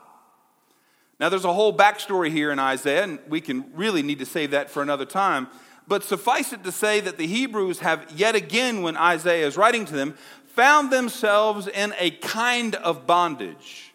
Now, 1.20 1.28
there's 1.28 1.44
a 1.44 1.52
whole 1.52 1.76
backstory 1.76 2.30
here 2.30 2.50
in 2.50 2.58
Isaiah, 2.58 3.04
and 3.04 3.18
we 3.28 3.40
can 3.40 3.64
really 3.74 4.02
need 4.02 4.18
to 4.18 4.26
save 4.26 4.50
that 4.50 4.68
for 4.68 4.82
another 4.82 5.04
time. 5.04 5.48
But 5.86 6.02
suffice 6.02 6.52
it 6.52 6.64
to 6.64 6.72
say 6.72 7.00
that 7.00 7.18
the 7.18 7.26
Hebrews 7.26 7.80
have 7.80 8.10
yet 8.16 8.34
again, 8.34 8.82
when 8.82 8.96
Isaiah 8.96 9.46
is 9.46 9.56
writing 9.56 9.84
to 9.86 9.94
them, 9.94 10.14
found 10.46 10.90
themselves 10.90 11.68
in 11.68 11.94
a 11.98 12.10
kind 12.10 12.74
of 12.76 13.06
bondage. 13.06 13.92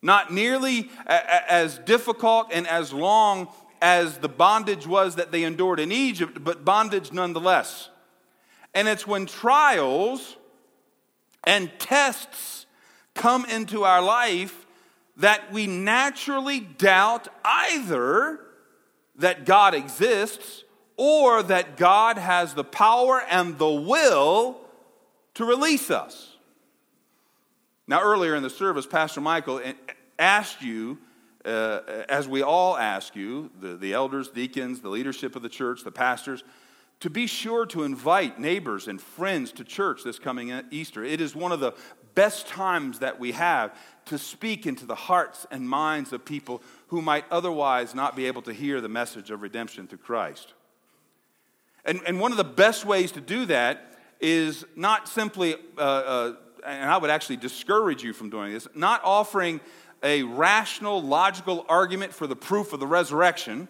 Not 0.00 0.32
nearly 0.32 0.90
as 1.06 1.78
difficult 1.78 2.48
and 2.52 2.66
as 2.66 2.92
long 2.92 3.48
as 3.80 4.18
the 4.18 4.28
bondage 4.28 4.86
was 4.86 5.16
that 5.16 5.32
they 5.32 5.44
endured 5.44 5.80
in 5.80 5.92
Egypt, 5.92 6.44
but 6.44 6.64
bondage 6.64 7.12
nonetheless. 7.12 7.90
And 8.74 8.88
it's 8.88 9.06
when 9.06 9.26
trials 9.26 10.36
and 11.44 11.70
tests 11.78 12.66
come 13.14 13.44
into 13.46 13.84
our 13.84 14.02
life 14.02 14.63
that 15.16 15.52
we 15.52 15.66
naturally 15.66 16.60
doubt 16.60 17.28
either 17.44 18.40
that 19.16 19.46
God 19.46 19.74
exists 19.74 20.64
or 20.96 21.42
that 21.42 21.76
God 21.76 22.18
has 22.18 22.54
the 22.54 22.64
power 22.64 23.22
and 23.28 23.58
the 23.58 23.70
will 23.70 24.60
to 25.34 25.44
release 25.44 25.90
us. 25.90 26.36
Now, 27.86 28.00
earlier 28.00 28.34
in 28.34 28.42
the 28.42 28.50
service, 28.50 28.86
Pastor 28.86 29.20
Michael 29.20 29.60
asked 30.18 30.62
you, 30.62 30.98
uh, 31.44 31.80
as 32.08 32.26
we 32.26 32.42
all 32.42 32.76
ask 32.76 33.14
you, 33.14 33.50
the, 33.60 33.76
the 33.76 33.92
elders, 33.92 34.28
deacons, 34.28 34.80
the 34.80 34.88
leadership 34.88 35.36
of 35.36 35.42
the 35.42 35.48
church, 35.48 35.84
the 35.84 35.92
pastors, 35.92 36.42
to 37.00 37.10
be 37.10 37.26
sure 37.26 37.66
to 37.66 37.82
invite 37.82 38.40
neighbors 38.40 38.88
and 38.88 39.00
friends 39.00 39.52
to 39.52 39.64
church 39.64 40.02
this 40.04 40.18
coming 40.18 40.52
Easter. 40.70 41.04
It 41.04 41.20
is 41.20 41.36
one 41.36 41.52
of 41.52 41.60
the 41.60 41.74
best 42.14 42.46
times 42.46 43.00
that 43.00 43.20
we 43.20 43.32
have 43.32 43.76
to 44.06 44.18
speak 44.18 44.66
into 44.66 44.86
the 44.86 44.94
hearts 44.94 45.46
and 45.50 45.68
minds 45.68 46.12
of 46.12 46.24
people 46.24 46.62
who 46.88 47.02
might 47.02 47.24
otherwise 47.30 47.94
not 47.94 48.16
be 48.16 48.26
able 48.26 48.42
to 48.42 48.52
hear 48.52 48.80
the 48.80 48.88
message 48.88 49.30
of 49.30 49.42
redemption 49.42 49.86
through 49.86 49.98
Christ. 49.98 50.52
And, 51.84 52.00
and 52.06 52.20
one 52.20 52.30
of 52.30 52.38
the 52.38 52.44
best 52.44 52.84
ways 52.84 53.12
to 53.12 53.20
do 53.20 53.46
that 53.46 53.98
is 54.20 54.64
not 54.74 55.08
simply, 55.08 55.54
uh, 55.76 55.80
uh, 55.80 56.34
and 56.64 56.90
I 56.90 56.96
would 56.96 57.10
actually 57.10 57.36
discourage 57.36 58.02
you 58.02 58.12
from 58.12 58.30
doing 58.30 58.52
this, 58.52 58.66
not 58.74 59.00
offering 59.04 59.60
a 60.02 60.22
rational, 60.22 61.02
logical 61.02 61.66
argument 61.68 62.12
for 62.12 62.26
the 62.26 62.36
proof 62.36 62.72
of 62.72 62.80
the 62.80 62.86
resurrection. 62.86 63.68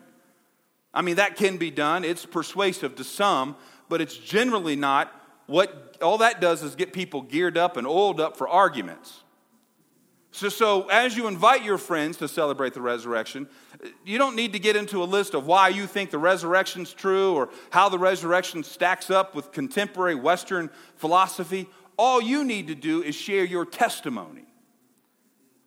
I 0.92 1.02
mean, 1.02 1.16
that 1.16 1.36
can 1.36 1.56
be 1.56 1.70
done, 1.70 2.04
it's 2.04 2.24
persuasive 2.24 2.94
to 2.96 3.04
some, 3.04 3.56
but 3.88 4.00
it's 4.00 4.16
generally 4.16 4.76
not 4.76 5.12
what 5.46 5.98
all 6.00 6.18
that 6.18 6.40
does 6.40 6.62
is 6.62 6.74
get 6.74 6.92
people 6.92 7.22
geared 7.22 7.58
up 7.58 7.76
and 7.76 7.86
oiled 7.86 8.20
up 8.20 8.36
for 8.36 8.48
arguments. 8.48 9.23
So, 10.34 10.48
so, 10.48 10.88
as 10.88 11.16
you 11.16 11.28
invite 11.28 11.62
your 11.62 11.78
friends 11.78 12.16
to 12.16 12.26
celebrate 12.26 12.74
the 12.74 12.80
resurrection, 12.80 13.46
you 14.04 14.18
don't 14.18 14.34
need 14.34 14.52
to 14.54 14.58
get 14.58 14.74
into 14.74 15.00
a 15.00 15.04
list 15.04 15.32
of 15.32 15.46
why 15.46 15.68
you 15.68 15.86
think 15.86 16.10
the 16.10 16.18
resurrection's 16.18 16.92
true 16.92 17.36
or 17.36 17.50
how 17.70 17.88
the 17.88 18.00
resurrection 18.00 18.64
stacks 18.64 19.10
up 19.10 19.36
with 19.36 19.52
contemporary 19.52 20.16
Western 20.16 20.70
philosophy. 20.96 21.68
All 21.96 22.20
you 22.20 22.42
need 22.42 22.66
to 22.66 22.74
do 22.74 23.00
is 23.00 23.14
share 23.14 23.44
your 23.44 23.64
testimony. 23.64 24.44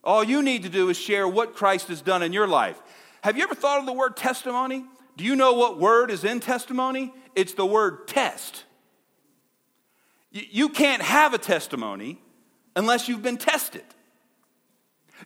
All 0.04 0.22
you 0.22 0.44
need 0.44 0.64
to 0.64 0.70
do 0.70 0.90
is 0.90 0.98
share 0.98 1.30
what 1.30 1.56
Christ 1.56 1.88
has 1.88 2.02
done 2.02 2.22
in 2.22 2.34
your 2.34 2.46
life. 2.46 2.78
Have 3.22 3.38
you 3.38 3.44
ever 3.44 3.56
thought 3.56 3.80
of 3.80 3.86
the 3.86 3.94
word 3.94 4.18
testimony? 4.18 4.84
Do 5.16 5.24
you 5.24 5.38
know 5.38 5.54
what 5.54 5.80
word 5.80 6.12
is 6.12 6.26
in 6.26 6.42
testimony? 6.42 7.14
It's 7.36 7.54
the 7.54 7.66
word 7.66 8.06
test. 8.06 8.66
You 10.30 10.68
can't 10.68 11.04
have 11.04 11.34
a 11.34 11.38
testimony 11.38 12.20
unless 12.76 13.08
you've 13.08 13.24
been 13.24 13.38
tested. 13.38 13.86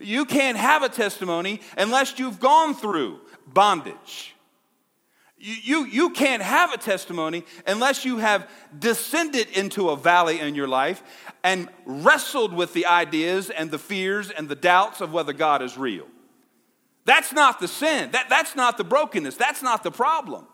You 0.02 0.26
can't 0.26 0.58
have 0.58 0.84
a 0.84 0.90
testimony 0.90 1.62
unless 1.78 2.20
you've 2.20 2.40
gone 2.40 2.76
through 2.76 3.20
bondage. 3.48 4.36
You, 5.38 5.56
you, 5.64 5.86
you 5.88 6.10
can't 6.12 6.44
have 6.44 6.72
a 6.72 6.78
testimony 6.78 7.44
unless 7.66 8.06
you 8.06 8.20
have 8.20 8.48
descended 8.78 9.48
into 9.58 9.90
a 9.90 9.98
valley 9.98 10.40
in 10.40 10.54
your 10.54 10.68
life 10.68 11.02
and 11.44 11.68
wrestled 11.86 12.54
with 12.54 12.74
the 12.74 12.86
ideas 12.86 13.50
and 13.50 13.72
the 13.72 13.80
fears 13.80 14.30
and 14.30 14.48
the 14.48 14.56
doubts 14.56 15.02
of 15.02 15.14
whether 15.14 15.34
God 15.34 15.64
is 15.64 15.78
real. 15.78 16.06
That's 17.06 17.34
not 17.34 17.60
the 17.60 17.68
sin. 17.68 18.12
That, 18.12 18.30
that's 18.30 18.56
not 18.56 18.78
the 18.78 18.84
brokenness. 18.84 19.36
That's 19.36 19.64
not 19.64 19.82
the 19.82 19.90
problem. 19.90 20.46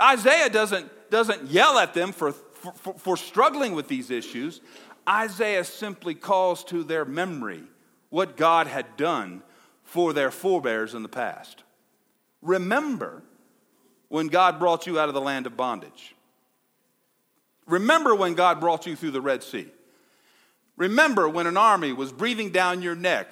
Isaiah 0.00 0.50
doesn't, 0.50 1.10
doesn't 1.10 1.48
yell 1.48 1.78
at 1.78 1.94
them 1.94 2.10
for, 2.10 2.32
for, 2.32 2.72
for, 2.72 2.94
for 2.94 3.16
struggling 3.16 3.74
with 3.76 3.86
these 3.86 4.10
issues. 4.10 4.60
Isaiah 5.08 5.64
simply 5.64 6.14
calls 6.14 6.64
to 6.64 6.82
their 6.82 7.04
memory 7.04 7.62
what 8.10 8.36
God 8.36 8.66
had 8.66 8.96
done 8.96 9.42
for 9.84 10.12
their 10.12 10.30
forebears 10.30 10.94
in 10.94 11.02
the 11.02 11.08
past. 11.08 11.62
Remember 12.42 13.22
when 14.08 14.28
God 14.28 14.58
brought 14.58 14.86
you 14.86 14.98
out 14.98 15.08
of 15.08 15.14
the 15.14 15.20
land 15.20 15.46
of 15.46 15.56
bondage. 15.56 16.14
Remember 17.66 18.14
when 18.14 18.34
God 18.34 18.60
brought 18.60 18.86
you 18.86 18.96
through 18.96 19.10
the 19.10 19.20
Red 19.20 19.42
Sea. 19.42 19.66
Remember 20.76 21.28
when 21.28 21.46
an 21.46 21.56
army 21.56 21.92
was 21.92 22.12
breathing 22.12 22.50
down 22.50 22.82
your 22.82 22.94
neck 22.94 23.28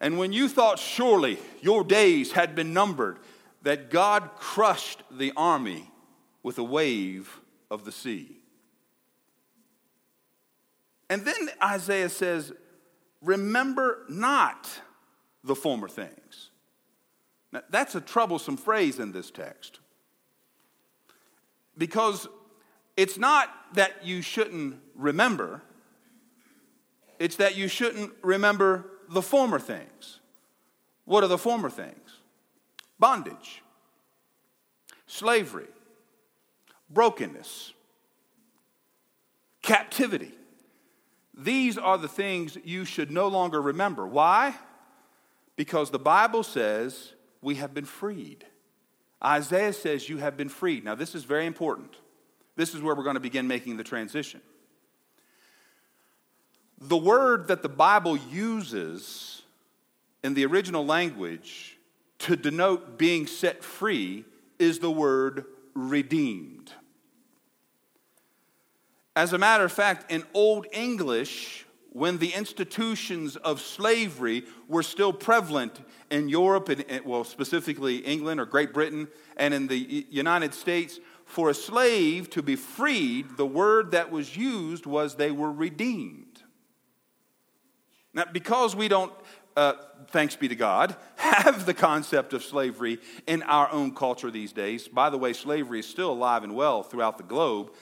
and 0.00 0.18
when 0.18 0.32
you 0.32 0.48
thought 0.48 0.78
surely 0.78 1.38
your 1.60 1.82
days 1.84 2.32
had 2.32 2.54
been 2.54 2.72
numbered, 2.72 3.18
that 3.62 3.90
God 3.90 4.30
crushed 4.36 5.02
the 5.10 5.32
army 5.36 5.90
with 6.42 6.58
a 6.58 6.64
wave 6.64 7.40
of 7.70 7.84
the 7.84 7.92
sea. 7.92 8.36
And 11.10 11.24
then 11.24 11.50
Isaiah 11.62 12.08
says, 12.08 12.52
remember 13.22 14.04
not 14.08 14.68
the 15.44 15.54
former 15.54 15.88
things. 15.88 16.50
Now, 17.52 17.62
that's 17.70 17.94
a 17.94 18.00
troublesome 18.00 18.56
phrase 18.56 18.98
in 18.98 19.12
this 19.12 19.30
text. 19.30 19.80
Because 21.76 22.28
it's 22.96 23.16
not 23.16 23.48
that 23.74 24.04
you 24.04 24.22
shouldn't 24.22 24.76
remember, 24.94 25.62
it's 27.18 27.36
that 27.36 27.56
you 27.56 27.68
shouldn't 27.68 28.12
remember 28.22 28.90
the 29.08 29.22
former 29.22 29.58
things. 29.58 30.20
What 31.04 31.24
are 31.24 31.28
the 31.28 31.38
former 31.38 31.70
things? 31.70 32.20
Bondage, 32.98 33.62
slavery, 35.06 35.68
brokenness, 36.90 37.72
captivity, 39.62 40.32
these 41.38 41.78
are 41.78 41.96
the 41.96 42.08
things 42.08 42.58
you 42.64 42.84
should 42.84 43.12
no 43.12 43.28
longer 43.28 43.62
remember. 43.62 44.06
Why? 44.06 44.56
Because 45.54 45.90
the 45.90 45.98
Bible 45.98 46.42
says 46.42 47.12
we 47.40 47.54
have 47.54 47.72
been 47.72 47.84
freed. 47.84 48.44
Isaiah 49.24 49.72
says, 49.72 50.08
You 50.08 50.18
have 50.18 50.36
been 50.36 50.48
freed. 50.48 50.84
Now, 50.84 50.96
this 50.96 51.14
is 51.14 51.24
very 51.24 51.46
important. 51.46 51.94
This 52.56 52.74
is 52.74 52.82
where 52.82 52.94
we're 52.94 53.04
going 53.04 53.14
to 53.14 53.20
begin 53.20 53.46
making 53.46 53.76
the 53.76 53.84
transition. 53.84 54.40
The 56.80 56.96
word 56.96 57.48
that 57.48 57.62
the 57.62 57.68
Bible 57.68 58.16
uses 58.16 59.42
in 60.24 60.34
the 60.34 60.44
original 60.44 60.84
language 60.84 61.78
to 62.20 62.36
denote 62.36 62.98
being 62.98 63.28
set 63.28 63.62
free 63.62 64.24
is 64.58 64.80
the 64.80 64.90
word 64.90 65.44
redeemed. 65.74 66.72
As 69.18 69.32
a 69.32 69.38
matter 69.38 69.64
of 69.64 69.72
fact, 69.72 70.12
in 70.12 70.22
Old 70.32 70.68
English, 70.70 71.66
when 71.90 72.18
the 72.18 72.32
institutions 72.34 73.34
of 73.34 73.60
slavery 73.60 74.44
were 74.68 74.84
still 74.84 75.12
prevalent 75.12 75.80
in 76.08 76.28
Europe, 76.28 76.68
and, 76.68 77.04
well, 77.04 77.24
specifically 77.24 77.96
England 77.96 78.38
or 78.38 78.46
Great 78.46 78.72
Britain, 78.72 79.08
and 79.36 79.52
in 79.52 79.66
the 79.66 80.06
United 80.08 80.54
States, 80.54 81.00
for 81.24 81.50
a 81.50 81.54
slave 81.54 82.30
to 82.30 82.42
be 82.42 82.54
freed, 82.54 83.36
the 83.36 83.44
word 83.44 83.90
that 83.90 84.12
was 84.12 84.36
used 84.36 84.86
was 84.86 85.16
they 85.16 85.32
were 85.32 85.50
redeemed. 85.50 86.44
Now, 88.14 88.26
because 88.32 88.76
we 88.76 88.86
don't, 88.86 89.12
uh, 89.56 89.72
thanks 90.10 90.36
be 90.36 90.46
to 90.46 90.54
God, 90.54 90.94
have 91.16 91.66
the 91.66 91.74
concept 91.74 92.34
of 92.34 92.44
slavery 92.44 93.00
in 93.26 93.42
our 93.42 93.68
own 93.72 93.96
culture 93.96 94.30
these 94.30 94.52
days, 94.52 94.86
by 94.86 95.10
the 95.10 95.18
way, 95.18 95.32
slavery 95.32 95.80
is 95.80 95.88
still 95.88 96.12
alive 96.12 96.44
and 96.44 96.54
well 96.54 96.84
throughout 96.84 97.18
the 97.18 97.24
globe, 97.24 97.72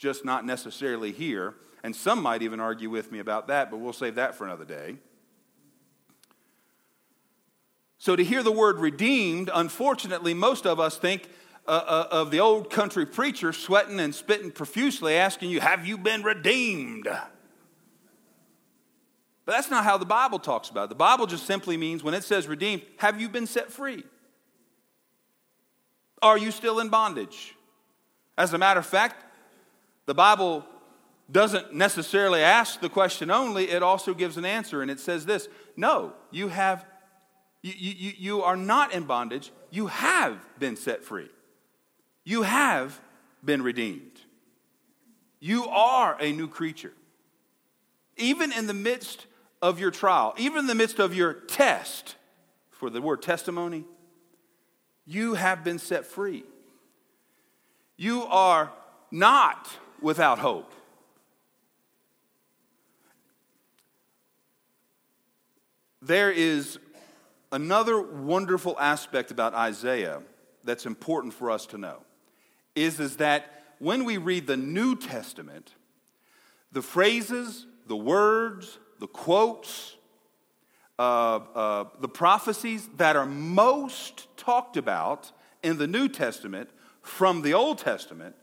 just 0.00 0.24
not 0.24 0.44
necessarily 0.46 1.12
here. 1.12 1.54
And 1.84 1.94
some 1.94 2.22
might 2.22 2.42
even 2.42 2.58
argue 2.58 2.90
with 2.90 3.12
me 3.12 3.18
about 3.18 3.48
that, 3.48 3.70
but 3.70 3.78
we'll 3.78 3.92
save 3.92 4.16
that 4.16 4.34
for 4.34 4.44
another 4.44 4.64
day. 4.64 4.96
So, 7.98 8.16
to 8.16 8.24
hear 8.24 8.42
the 8.42 8.50
word 8.50 8.78
redeemed, 8.78 9.50
unfortunately, 9.52 10.32
most 10.32 10.66
of 10.66 10.80
us 10.80 10.96
think 10.96 11.28
uh, 11.68 11.70
uh, 11.70 12.08
of 12.10 12.30
the 12.30 12.40
old 12.40 12.70
country 12.70 13.04
preacher 13.04 13.52
sweating 13.52 14.00
and 14.00 14.14
spitting 14.14 14.50
profusely, 14.50 15.16
asking 15.16 15.50
you, 15.50 15.60
Have 15.60 15.86
you 15.86 15.98
been 15.98 16.22
redeemed? 16.22 17.06
But 19.44 19.56
that's 19.56 19.70
not 19.70 19.84
how 19.84 19.98
the 19.98 20.06
Bible 20.06 20.38
talks 20.38 20.70
about 20.70 20.84
it. 20.84 20.88
The 20.90 20.94
Bible 20.94 21.26
just 21.26 21.44
simply 21.44 21.76
means 21.76 22.02
when 22.02 22.14
it 22.14 22.24
says 22.24 22.46
redeemed, 22.46 22.82
have 22.98 23.20
you 23.20 23.28
been 23.28 23.46
set 23.46 23.72
free? 23.72 24.04
Are 26.22 26.38
you 26.38 26.52
still 26.52 26.78
in 26.78 26.88
bondage? 26.88 27.56
As 28.38 28.54
a 28.54 28.58
matter 28.58 28.78
of 28.78 28.86
fact, 28.86 29.24
the 30.10 30.14
Bible 30.14 30.66
doesn't 31.30 31.72
necessarily 31.72 32.42
ask 32.42 32.80
the 32.80 32.88
question 32.88 33.30
only, 33.30 33.70
it 33.70 33.80
also 33.80 34.12
gives 34.12 34.36
an 34.36 34.44
answer, 34.44 34.82
and 34.82 34.90
it 34.90 34.98
says 34.98 35.24
this 35.24 35.46
No, 35.76 36.14
you 36.32 36.48
have. 36.48 36.84
You, 37.62 37.72
you, 37.76 38.12
you 38.18 38.42
are 38.42 38.56
not 38.56 38.92
in 38.92 39.04
bondage. 39.04 39.52
You 39.70 39.86
have 39.86 40.36
been 40.58 40.74
set 40.74 41.04
free. 41.04 41.28
You 42.24 42.42
have 42.42 43.00
been 43.44 43.62
redeemed. 43.62 44.20
You 45.38 45.66
are 45.66 46.16
a 46.18 46.32
new 46.32 46.48
creature. 46.48 46.94
Even 48.16 48.50
in 48.50 48.66
the 48.66 48.74
midst 48.74 49.26
of 49.62 49.78
your 49.78 49.92
trial, 49.92 50.34
even 50.38 50.58
in 50.58 50.66
the 50.66 50.74
midst 50.74 50.98
of 50.98 51.14
your 51.14 51.34
test, 51.34 52.16
for 52.72 52.90
the 52.90 53.00
word 53.00 53.22
testimony, 53.22 53.84
you 55.06 55.34
have 55.34 55.62
been 55.62 55.78
set 55.78 56.04
free. 56.04 56.42
You 57.96 58.24
are 58.24 58.72
not 59.12 59.68
without 60.02 60.38
hope. 60.38 60.72
There 66.02 66.30
is 66.30 66.78
another 67.52 68.00
wonderful 68.00 68.78
aspect 68.78 69.30
about 69.30 69.54
Isaiah 69.54 70.22
that's 70.64 70.86
important 70.86 71.34
for 71.34 71.50
us 71.50 71.66
to 71.66 71.78
know 71.78 71.98
is, 72.74 73.00
is 73.00 73.16
that 73.16 73.64
when 73.78 74.04
we 74.04 74.16
read 74.16 74.46
the 74.46 74.56
New 74.56 74.96
Testament, 74.96 75.74
the 76.72 76.82
phrases, 76.82 77.66
the 77.86 77.96
words, 77.96 78.78
the 78.98 79.06
quotes, 79.06 79.96
uh, 80.98 81.36
uh, 81.54 81.84
the 82.00 82.08
prophecies 82.08 82.88
that 82.96 83.16
are 83.16 83.26
most 83.26 84.28
talked 84.36 84.76
about 84.76 85.32
in 85.62 85.78
the 85.78 85.86
New 85.86 86.08
Testament 86.08 86.70
from 87.02 87.42
the 87.42 87.54
Old 87.54 87.78
Testament 87.78 88.36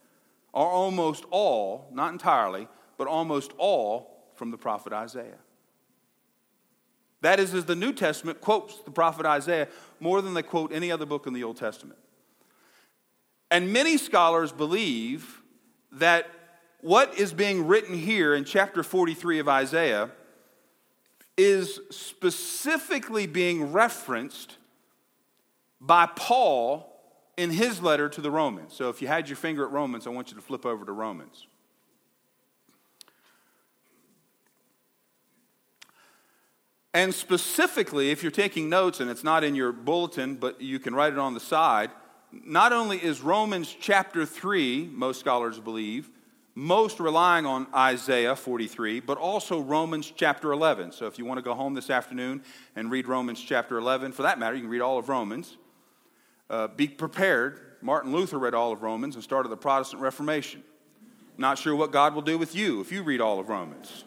are 0.58 0.72
almost 0.72 1.24
all, 1.30 1.88
not 1.94 2.12
entirely, 2.12 2.68
but 2.98 3.08
almost 3.08 3.52
all 3.60 4.32
from 4.34 4.50
the 4.50 4.58
prophet 4.58 4.92
Isaiah. 4.92 5.38
That 7.22 7.40
is, 7.40 7.54
as 7.54 7.66
the 7.66 7.76
New 7.76 7.94
Testament 7.94 8.42
quotes 8.42 8.80
the 8.80 8.90
prophet 8.90 9.28
Isaiah 9.28 9.68
more 10.00 10.20
than 10.20 10.34
they 10.34 10.42
quote 10.42 10.74
any 10.74 10.92
other 10.92 11.06
book 11.06 11.28
in 11.28 11.34
the 11.34 11.44
Old 11.44 11.58
Testament. 11.58 12.00
And 13.52 13.72
many 13.72 13.98
scholars 13.98 14.52
believe 14.52 15.44
that 15.92 16.28
what 16.82 17.16
is 17.20 17.34
being 17.34 17.68
written 17.68 17.96
here 17.96 18.34
in 18.34 18.44
chapter 18.44 18.82
43 18.82 19.38
of 19.38 19.48
Isaiah 19.48 20.10
is 21.38 21.80
specifically 21.92 23.28
being 23.28 23.72
referenced 23.72 24.58
by 25.80 26.08
Paul 26.08 26.87
in 27.38 27.52
his 27.52 27.82
letter 27.82 28.10
to 28.10 28.20
the 28.20 28.32
Romans. 28.32 28.74
So 28.74 28.90
if 28.90 29.02
you 29.02 29.08
had 29.08 29.30
your 29.30 29.38
finger 29.38 29.64
at 29.64 29.72
Romans, 29.72 30.08
I 30.08 30.10
want 30.10 30.30
you 30.30 30.36
to 30.36 30.42
flip 30.42 30.66
over 30.66 30.84
to 30.84 30.92
Romans. 30.92 31.48
And 36.94 37.14
specifically, 37.14 38.10
if 38.10 38.24
you're 38.24 38.32
taking 38.32 38.70
notes 38.70 39.00
and 39.00 39.10
it's 39.10 39.24
not 39.24 39.44
in 39.44 39.54
your 39.54 39.72
bulletin, 39.72 40.36
but 40.36 40.60
you 40.60 40.80
can 40.80 40.96
write 40.96 41.14
it 41.14 41.20
on 41.20 41.36
the 41.36 41.40
side, 41.40 41.92
not 42.32 42.74
only 42.74 42.98
is 42.98 43.22
Romans 43.22 43.76
chapter 43.80 44.26
3, 44.26 44.90
most 44.92 45.20
scholars 45.20 45.60
believe, 45.60 46.10
most 46.56 47.00
relying 47.00 47.46
on 47.46 47.68
Isaiah 47.76 48.36
43, 48.36 49.00
but 49.02 49.20
also 49.20 49.60
Romans 49.60 50.12
chapter 50.16 50.52
11. 50.52 50.92
So 50.92 51.06
if 51.06 51.20
you 51.20 51.26
want 51.26 51.38
to 51.38 51.44
go 51.44 51.54
home 51.54 51.76
this 51.76 51.92
afternoon 51.92 52.42
and 52.76 52.90
read 52.90 53.08
Romans 53.08 53.40
chapter 53.40 53.78
11, 53.78 54.12
for 54.12 54.24
that 54.24 54.40
matter, 54.40 54.56
you 54.56 54.64
can 54.64 54.72
read 54.72 54.82
all 54.82 54.98
of 54.98 55.08
Romans. 55.08 55.56
Uh, 56.50 56.68
be 56.68 56.88
prepared. 56.88 57.60
Martin 57.82 58.12
Luther 58.12 58.40
read 58.40 58.54
all 58.54 58.72
of 58.72 58.82
Romans 58.82 59.16
and 59.16 59.24
started 59.24 59.50
the 59.50 59.58
Protestant 59.58 60.02
Reformation. 60.02 60.64
Not 61.38 61.58
sure 61.58 61.76
what 61.76 61.92
God 61.92 62.16
will 62.16 62.22
do 62.22 62.38
with 62.38 62.56
you 62.56 62.82
if 62.82 62.92
you 62.92 63.04
read 63.04 63.22
all 63.22 63.40
of 63.40 63.50
Romans. 63.50 64.04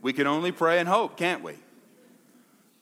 We 0.00 0.12
can 0.12 0.26
only 0.26 0.52
pray 0.52 0.78
and 0.78 0.88
hope, 0.88 1.16
can't 1.16 1.42
we? 1.42 1.54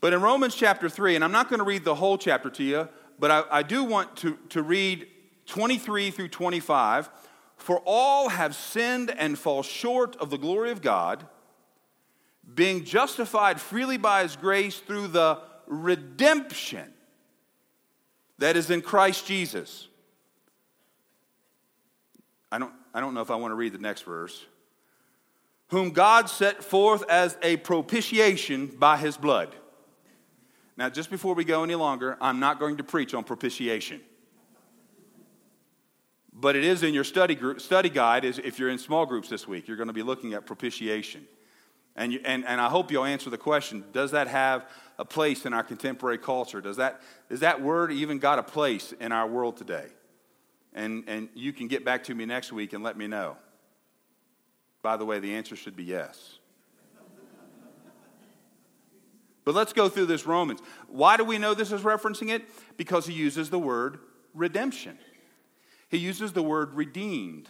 But 0.00 0.12
in 0.12 0.20
Romans 0.20 0.54
chapter 0.54 0.88
3, 0.88 1.14
and 1.14 1.24
I'm 1.24 1.32
not 1.32 1.48
going 1.48 1.58
to 1.58 1.64
read 1.64 1.84
the 1.84 1.94
whole 1.94 2.18
chapter 2.18 2.50
to 2.50 2.64
you, 2.64 2.88
but 3.18 3.30
I, 3.30 3.44
I 3.50 3.62
do 3.62 3.84
want 3.84 4.16
to, 4.18 4.36
to 4.50 4.62
read 4.62 5.06
23 5.46 6.10
through 6.10 6.28
25 6.28 7.08
for 7.56 7.80
all 7.84 8.28
have 8.28 8.56
sinned 8.56 9.14
and 9.16 9.38
fall 9.38 9.62
short 9.62 10.16
of 10.16 10.30
the 10.30 10.38
glory 10.38 10.72
of 10.72 10.82
God, 10.82 11.24
being 12.54 12.84
justified 12.84 13.60
freely 13.60 13.96
by 13.96 14.24
his 14.24 14.34
grace 14.34 14.80
through 14.80 15.08
the 15.08 15.38
redemption 15.66 16.92
that 18.42 18.56
is 18.56 18.70
in 18.70 18.82
Christ 18.82 19.26
Jesus. 19.26 19.88
I 22.50 22.58
don't, 22.58 22.72
I 22.92 23.00
don't 23.00 23.14
know 23.14 23.22
if 23.22 23.30
I 23.30 23.36
want 23.36 23.52
to 23.52 23.56
read 23.56 23.72
the 23.72 23.78
next 23.78 24.02
verse. 24.02 24.44
Whom 25.68 25.90
God 25.90 26.28
set 26.28 26.62
forth 26.62 27.08
as 27.08 27.36
a 27.42 27.56
propitiation 27.56 28.66
by 28.66 28.96
his 28.96 29.16
blood. 29.16 29.54
Now, 30.76 30.88
just 30.88 31.10
before 31.10 31.34
we 31.34 31.44
go 31.44 31.62
any 31.62 31.76
longer, 31.76 32.18
I'm 32.20 32.40
not 32.40 32.58
going 32.58 32.78
to 32.78 32.84
preach 32.84 33.14
on 33.14 33.24
propitiation 33.24 34.00
but 36.32 36.56
it 36.56 36.64
is 36.64 36.82
in 36.82 36.94
your 36.94 37.04
study 37.04 37.34
group 37.34 37.60
study 37.60 37.90
guide 37.90 38.24
is 38.24 38.38
if 38.38 38.58
you're 38.58 38.70
in 38.70 38.78
small 38.78 39.04
groups 39.04 39.28
this 39.28 39.46
week 39.46 39.68
you're 39.68 39.76
going 39.76 39.88
to 39.88 39.92
be 39.92 40.02
looking 40.02 40.32
at 40.32 40.46
propitiation 40.46 41.26
and, 41.94 42.12
you, 42.12 42.20
and, 42.24 42.46
and 42.46 42.60
i 42.60 42.68
hope 42.68 42.90
you'll 42.90 43.04
answer 43.04 43.28
the 43.28 43.38
question 43.38 43.84
does 43.92 44.12
that 44.12 44.28
have 44.28 44.66
a 45.02 45.04
place 45.04 45.46
in 45.46 45.52
our 45.52 45.64
contemporary 45.64 46.16
culture. 46.16 46.60
Does 46.60 46.76
that 46.76 47.00
is 47.28 47.40
that 47.40 47.60
word 47.60 47.90
even 47.90 48.20
got 48.20 48.38
a 48.38 48.42
place 48.42 48.94
in 49.00 49.10
our 49.10 49.26
world 49.26 49.56
today? 49.56 49.86
And, 50.74 51.02
and 51.08 51.28
you 51.34 51.52
can 51.52 51.66
get 51.66 51.84
back 51.84 52.04
to 52.04 52.14
me 52.14 52.24
next 52.24 52.52
week 52.52 52.72
and 52.72 52.84
let 52.84 52.96
me 52.96 53.08
know. 53.08 53.36
By 54.80 54.96
the 54.96 55.04
way 55.04 55.18
the 55.18 55.34
answer 55.34 55.56
should 55.56 55.74
be 55.74 55.82
yes. 55.82 56.38
But 59.44 59.56
let's 59.56 59.72
go 59.72 59.88
through 59.88 60.06
this 60.06 60.24
romans. 60.24 60.60
Why 60.86 61.16
do 61.16 61.24
we 61.24 61.36
know 61.36 61.52
this 61.52 61.72
is 61.72 61.80
referencing 61.80 62.30
it? 62.30 62.44
Because 62.76 63.04
he 63.04 63.12
uses 63.12 63.50
the 63.50 63.58
word 63.58 63.98
redemption. 64.34 64.98
He 65.88 65.98
uses 65.98 66.32
the 66.32 66.44
word 66.44 66.74
redeemed. 66.74 67.48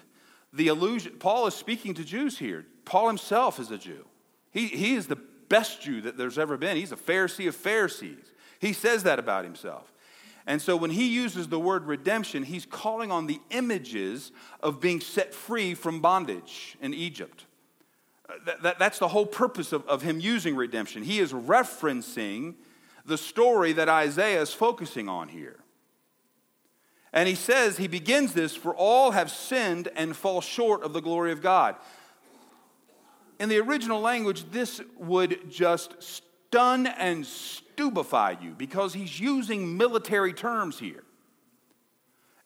The 0.55 0.69
allusion, 0.69 1.17
Paul 1.19 1.47
is 1.49 1.55
speaking 1.55 1.93
to 1.95 2.05
Jews 2.05 2.39
here. 2.39 2.65
Paul 2.87 3.09
himself 3.09 3.61
is 3.61 3.71
a 3.71 3.77
Jew. 3.77 4.07
He, 4.53 4.69
he 4.69 4.95
is 4.95 5.07
the 5.07 5.19
best 5.53 5.83
Jew 5.83 6.01
that 6.01 6.17
there's 6.17 6.39
ever 6.39 6.57
been. 6.57 6.79
He's 6.79 6.93
a 6.93 6.97
Pharisee 6.97 7.47
of 7.47 7.55
Pharisees. 7.55 8.33
He 8.59 8.73
says 8.73 9.03
that 9.03 9.19
about 9.19 9.45
himself. 9.45 9.93
And 10.47 10.63
so 10.63 10.77
when 10.77 10.91
he 10.91 11.09
uses 11.09 11.49
the 11.49 11.61
word 11.61 11.85
redemption, 11.85 12.43
he's 12.43 12.65
calling 12.65 13.13
on 13.13 13.27
the 13.27 13.39
images 13.51 14.33
of 14.61 14.81
being 14.81 15.01
set 15.01 15.35
free 15.35 15.75
from 15.75 16.01
bondage 16.01 16.77
in 16.81 16.95
Egypt. 16.95 17.45
Uh, 18.29 18.33
that, 18.47 18.63
that, 18.63 18.79
that's 18.79 18.99
the 18.99 19.09
whole 19.09 19.27
purpose 19.27 19.73
of, 19.73 19.87
of 19.87 20.01
him 20.01 20.19
using 20.19 20.57
redemption. 20.57 21.03
He 21.03 21.21
is 21.21 21.33
referencing 21.33 22.55
the 23.05 23.19
story 23.19 23.75
that 23.75 23.89
Isaiah 23.89 24.41
is 24.41 24.55
focusing 24.55 25.09
on 25.09 25.29
here. 25.29 25.59
And 27.13 27.29
he 27.29 27.35
says, 27.35 27.77
he 27.77 27.89
begins 27.89 28.33
this, 28.33 28.57
for 28.57 28.75
all 28.75 29.11
have 29.11 29.31
sinned 29.31 29.89
and 29.95 30.17
fall 30.17 30.41
short 30.41 30.83
of 30.83 30.95
the 30.95 31.03
glory 31.03 31.31
of 31.31 31.43
God. 31.43 31.77
In 33.43 33.49
the 33.49 33.59
original 33.59 34.01
language, 34.01 34.45
this 34.53 34.81
would 34.97 35.51
just 35.51 36.01
stun 36.01 36.87
and 36.87 37.27
stupefy 37.27 38.37
you 38.41 38.53
because 38.57 38.95
he's 38.95 39.19
using 39.19 39.77
military 39.77 40.33
terms 40.33 40.79
here. 40.79 41.03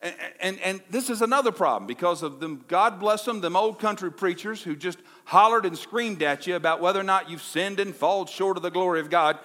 And, 0.01 0.15
and, 0.41 0.61
and, 0.61 0.81
this 0.89 1.11
is 1.11 1.21
another 1.21 1.53
problem 1.53 1.87
because 1.87 2.23
of 2.23 2.41
them, 2.41 2.65
God 2.67 2.99
bless 2.99 3.27
them, 3.27 3.43
them 3.43 3.57
old 3.57 3.79
country 3.79 4.11
preachers 4.11 4.63
who 4.63 4.75
just 4.75 4.97
hollered 5.27 5.67
and 5.67 5.77
screamed 5.77 6.23
at 6.23 6.47
you 6.47 6.57
about 6.57 6.81
whether 6.81 7.01
or 7.01 7.05
not 7.05 7.29
you've 7.29 7.43
sinned 7.43 7.79
and 7.79 7.95
fallen 7.95 8.27
short 8.27 8.57
of 8.57 8.63
the 8.63 8.71
glory 8.71 9.01
of 9.01 9.11
God. 9.11 9.39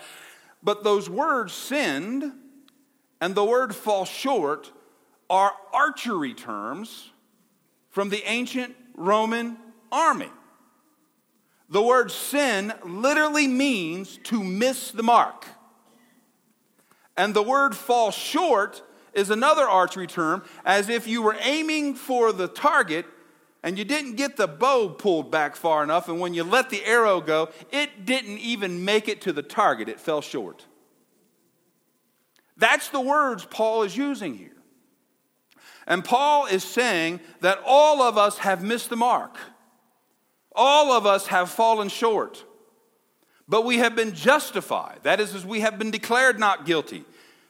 But 0.64 0.86
those 0.86 1.10
words, 1.10 1.52
sinned, 1.52 2.32
and 3.20 3.36
the 3.36 3.44
word 3.44 3.76
fall 3.76 4.06
short, 4.06 4.72
are 5.30 5.52
archery 5.74 6.34
terms 6.34 7.10
from 7.90 8.08
the 8.08 8.24
ancient 8.26 8.74
Roman 8.96 9.58
army. 9.92 10.30
The 11.72 11.82
word 11.82 12.12
sin 12.12 12.74
literally 12.84 13.48
means 13.48 14.18
to 14.26 14.44
miss 14.44 14.92
the 14.92 15.04
mark. 15.04 15.48
And 17.16 17.34
the 17.34 17.42
word 17.42 17.76
fall 17.76 18.12
short 18.12 18.84
is 19.14 19.30
another 19.30 19.64
archery 19.64 20.08
term, 20.08 20.44
as 20.66 20.90
if 20.90 21.08
you 21.08 21.22
were 21.22 21.38
aiming 21.40 21.96
for 21.96 22.34
the 22.34 22.48
target 22.48 23.06
and 23.64 23.78
you 23.78 23.86
didn't 23.86 24.16
get 24.16 24.38
the 24.38 24.48
bow 24.48 24.90
pulled 24.90 25.32
back 25.32 25.56
far 25.56 25.84
enough, 25.84 26.10
and 26.10 26.20
when 26.20 26.34
you 26.34 26.44
let 26.44 26.72
the 26.72 26.84
arrow 26.84 27.22
go, 27.22 27.50
it 27.72 28.06
didn't 28.06 28.40
even 28.40 28.84
make 28.84 29.08
it 29.08 29.22
to 29.22 29.32
the 29.32 29.44
target, 29.44 29.88
it 29.88 30.00
fell 30.00 30.22
short. 30.22 30.66
That's 32.58 32.90
the 32.90 33.02
words 33.02 33.46
Paul 33.46 33.84
is 33.84 33.96
using 33.96 34.36
here. 34.36 34.56
And 35.86 36.04
Paul 36.04 36.48
is 36.48 36.64
saying 36.64 37.20
that 37.42 37.60
all 37.66 38.02
of 38.02 38.18
us 38.18 38.40
have 38.40 38.64
missed 38.64 38.90
the 38.90 38.96
mark. 38.96 39.38
All 40.54 40.92
of 40.92 41.06
us 41.06 41.28
have 41.28 41.50
fallen 41.50 41.90
short. 41.90 42.44
But 43.48 43.66
we 43.66 43.80
have 43.80 43.96
been 43.96 44.14
justified. 44.14 45.00
That 45.04 45.20
is, 45.20 45.36
as 45.36 45.46
we 45.46 45.60
have 45.62 45.78
been 45.78 45.92
declared 45.92 46.40
not 46.40 46.66
guilty. 46.66 47.04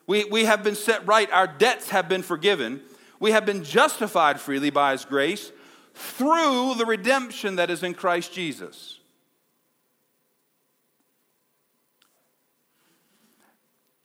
We, 0.07 0.25
we 0.25 0.45
have 0.45 0.63
been 0.63 0.75
set 0.75 1.05
right. 1.05 1.31
Our 1.31 1.47
debts 1.47 1.89
have 1.89 2.09
been 2.09 2.23
forgiven. 2.23 2.81
We 3.19 3.31
have 3.31 3.45
been 3.45 3.63
justified 3.63 4.39
freely 4.39 4.71
by 4.71 4.93
His 4.93 5.05
grace 5.05 5.51
through 5.93 6.75
the 6.75 6.85
redemption 6.85 7.57
that 7.57 7.69
is 7.69 7.83
in 7.83 7.93
Christ 7.93 8.33
Jesus. 8.33 8.99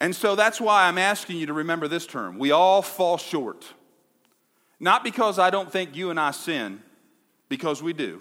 And 0.00 0.14
so 0.14 0.36
that's 0.36 0.60
why 0.60 0.86
I'm 0.86 0.98
asking 0.98 1.38
you 1.38 1.46
to 1.46 1.54
remember 1.54 1.88
this 1.88 2.06
term. 2.06 2.38
We 2.38 2.50
all 2.50 2.82
fall 2.82 3.16
short. 3.16 3.64
Not 4.78 5.02
because 5.02 5.38
I 5.38 5.48
don't 5.48 5.72
think 5.72 5.96
you 5.96 6.10
and 6.10 6.20
I 6.20 6.32
sin, 6.32 6.82
because 7.48 7.82
we 7.82 7.94
do. 7.94 8.20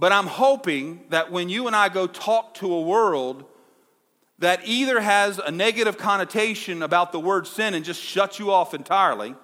But 0.00 0.12
I'm 0.12 0.28
hoping 0.28 1.04
that 1.10 1.30
when 1.30 1.50
you 1.50 1.66
and 1.66 1.76
I 1.76 1.90
go 1.90 2.06
talk 2.06 2.54
to 2.54 2.72
a 2.72 2.80
world 2.80 3.44
that 4.38 4.62
either 4.64 4.98
has 4.98 5.38
a 5.38 5.50
negative 5.50 5.98
connotation 5.98 6.82
about 6.82 7.12
the 7.12 7.20
word 7.20 7.46
sin 7.46 7.74
and 7.74 7.84
just 7.84 8.00
shuts 8.00 8.38
you 8.38 8.50
off 8.50 8.72
entirely, 8.72 9.34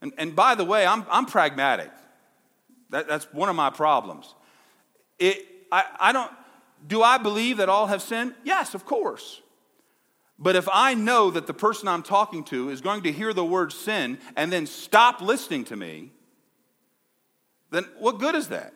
and, 0.00 0.12
and 0.18 0.34
by 0.34 0.56
the 0.56 0.64
way, 0.64 0.84
I'm, 0.84 1.06
I'm 1.08 1.26
pragmatic. 1.26 1.88
That, 2.90 3.06
that's 3.06 3.32
one 3.32 3.48
of 3.48 3.54
my 3.54 3.70
problems. 3.70 4.34
It, 5.20 5.46
I, 5.70 5.84
I 6.00 6.12
don't, 6.12 6.32
do 6.84 7.00
I 7.04 7.18
believe 7.18 7.58
that 7.58 7.68
all 7.68 7.86
have 7.86 8.02
sinned? 8.02 8.34
Yes, 8.42 8.74
of 8.74 8.84
course. 8.84 9.40
But 10.36 10.56
if 10.56 10.68
I 10.72 10.94
know 10.94 11.30
that 11.30 11.46
the 11.46 11.54
person 11.54 11.86
I'm 11.86 12.02
talking 12.02 12.42
to 12.46 12.70
is 12.70 12.80
going 12.80 13.04
to 13.04 13.12
hear 13.12 13.32
the 13.32 13.44
word 13.44 13.72
sin 13.72 14.18
and 14.34 14.52
then 14.52 14.66
stop 14.66 15.20
listening 15.20 15.62
to 15.66 15.76
me, 15.76 16.10
then 17.70 17.84
what 18.00 18.18
good 18.18 18.34
is 18.34 18.48
that? 18.48 18.74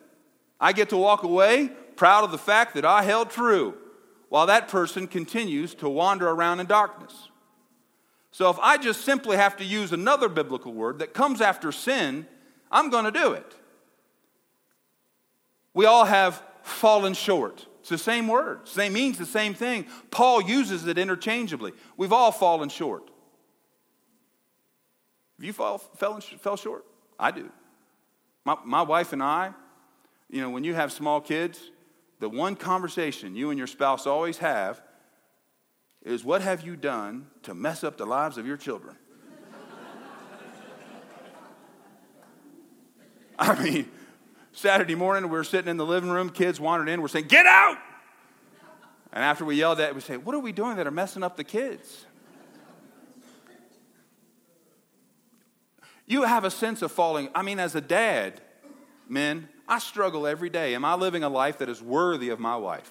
I 0.59 0.73
get 0.73 0.89
to 0.89 0.97
walk 0.97 1.23
away 1.23 1.71
proud 1.95 2.23
of 2.23 2.31
the 2.31 2.37
fact 2.37 2.75
that 2.75 2.85
I 2.85 3.03
held 3.03 3.29
true 3.29 3.75
while 4.29 4.45
that 4.47 4.67
person 4.67 5.07
continues 5.07 5.73
to 5.75 5.89
wander 5.89 6.29
around 6.29 6.59
in 6.59 6.67
darkness. 6.67 7.29
So 8.31 8.49
if 8.49 8.59
I 8.59 8.77
just 8.77 9.01
simply 9.01 9.37
have 9.37 9.57
to 9.57 9.63
use 9.63 9.91
another 9.91 10.29
biblical 10.29 10.73
word 10.73 10.99
that 10.99 11.13
comes 11.13 11.41
after 11.41 11.71
sin, 11.71 12.27
I'm 12.71 12.89
going 12.89 13.05
to 13.05 13.11
do 13.11 13.33
it. 13.33 13.55
We 15.73 15.85
all 15.85 16.05
have 16.05 16.41
fallen 16.61 17.13
short. 17.13 17.65
It's 17.79 17.89
the 17.89 17.97
same 17.97 18.27
word, 18.27 18.67
same 18.67 18.93
means 18.93 19.17
the 19.17 19.25
same 19.25 19.53
thing. 19.53 19.85
Paul 20.11 20.41
uses 20.41 20.85
it 20.87 20.97
interchangeably. 20.97 21.71
We've 21.95 22.11
all 22.11 22.31
fallen 22.31 22.69
short. 22.69 23.09
Have 25.37 25.45
you 25.45 25.53
fall, 25.53 25.77
fell, 25.77 26.19
fell 26.19 26.57
short? 26.57 26.83
I 27.17 27.31
do. 27.31 27.49
My, 28.43 28.57
my 28.65 28.81
wife 28.81 29.13
and 29.13 29.23
I, 29.23 29.53
you 30.29 30.41
know, 30.41 30.49
when 30.49 30.63
you 30.63 30.73
have 30.73 30.91
small 30.91 31.21
kids, 31.21 31.71
the 32.19 32.29
one 32.29 32.55
conversation 32.55 33.35
you 33.35 33.49
and 33.49 33.57
your 33.57 33.67
spouse 33.67 34.07
always 34.07 34.39
have 34.39 34.81
is 36.03 36.23
what 36.23 36.41
have 36.41 36.65
you 36.65 36.75
done 36.75 37.27
to 37.43 37.53
mess 37.53 37.83
up 37.83 37.97
the 37.97 38.05
lives 38.05 38.37
of 38.37 38.45
your 38.45 38.57
children? 38.57 38.95
I 43.39 43.61
mean, 43.63 43.89
Saturday 44.51 44.95
morning, 44.95 45.29
we 45.29 45.37
are 45.37 45.43
sitting 45.43 45.69
in 45.69 45.77
the 45.77 45.85
living 45.85 46.09
room, 46.09 46.29
kids 46.29 46.59
wandered 46.59 46.89
in, 46.89 47.01
we're 47.01 47.07
saying, 47.07 47.27
Get 47.27 47.45
out! 47.45 47.77
And 49.13 49.23
after 49.23 49.45
we 49.45 49.55
yelled 49.55 49.79
at 49.79 49.89
it, 49.89 49.95
we 49.95 50.01
say, 50.01 50.17
What 50.17 50.35
are 50.35 50.39
we 50.39 50.51
doing 50.51 50.77
that 50.77 50.87
are 50.87 50.91
messing 50.91 51.23
up 51.23 51.37
the 51.37 51.43
kids? 51.43 52.05
You 56.05 56.23
have 56.23 56.45
a 56.45 56.51
sense 56.51 56.81
of 56.81 56.91
falling. 56.91 57.29
I 57.35 57.41
mean, 57.41 57.59
as 57.59 57.75
a 57.75 57.81
dad, 57.81 58.39
men, 59.09 59.49
I 59.67 59.79
struggle 59.79 60.25
every 60.25 60.49
day. 60.49 60.75
Am 60.75 60.85
I 60.85 60.95
living 60.95 61.23
a 61.23 61.29
life 61.29 61.57
that 61.57 61.69
is 61.69 61.81
worthy 61.81 62.29
of 62.29 62.39
my 62.39 62.55
wife? 62.55 62.89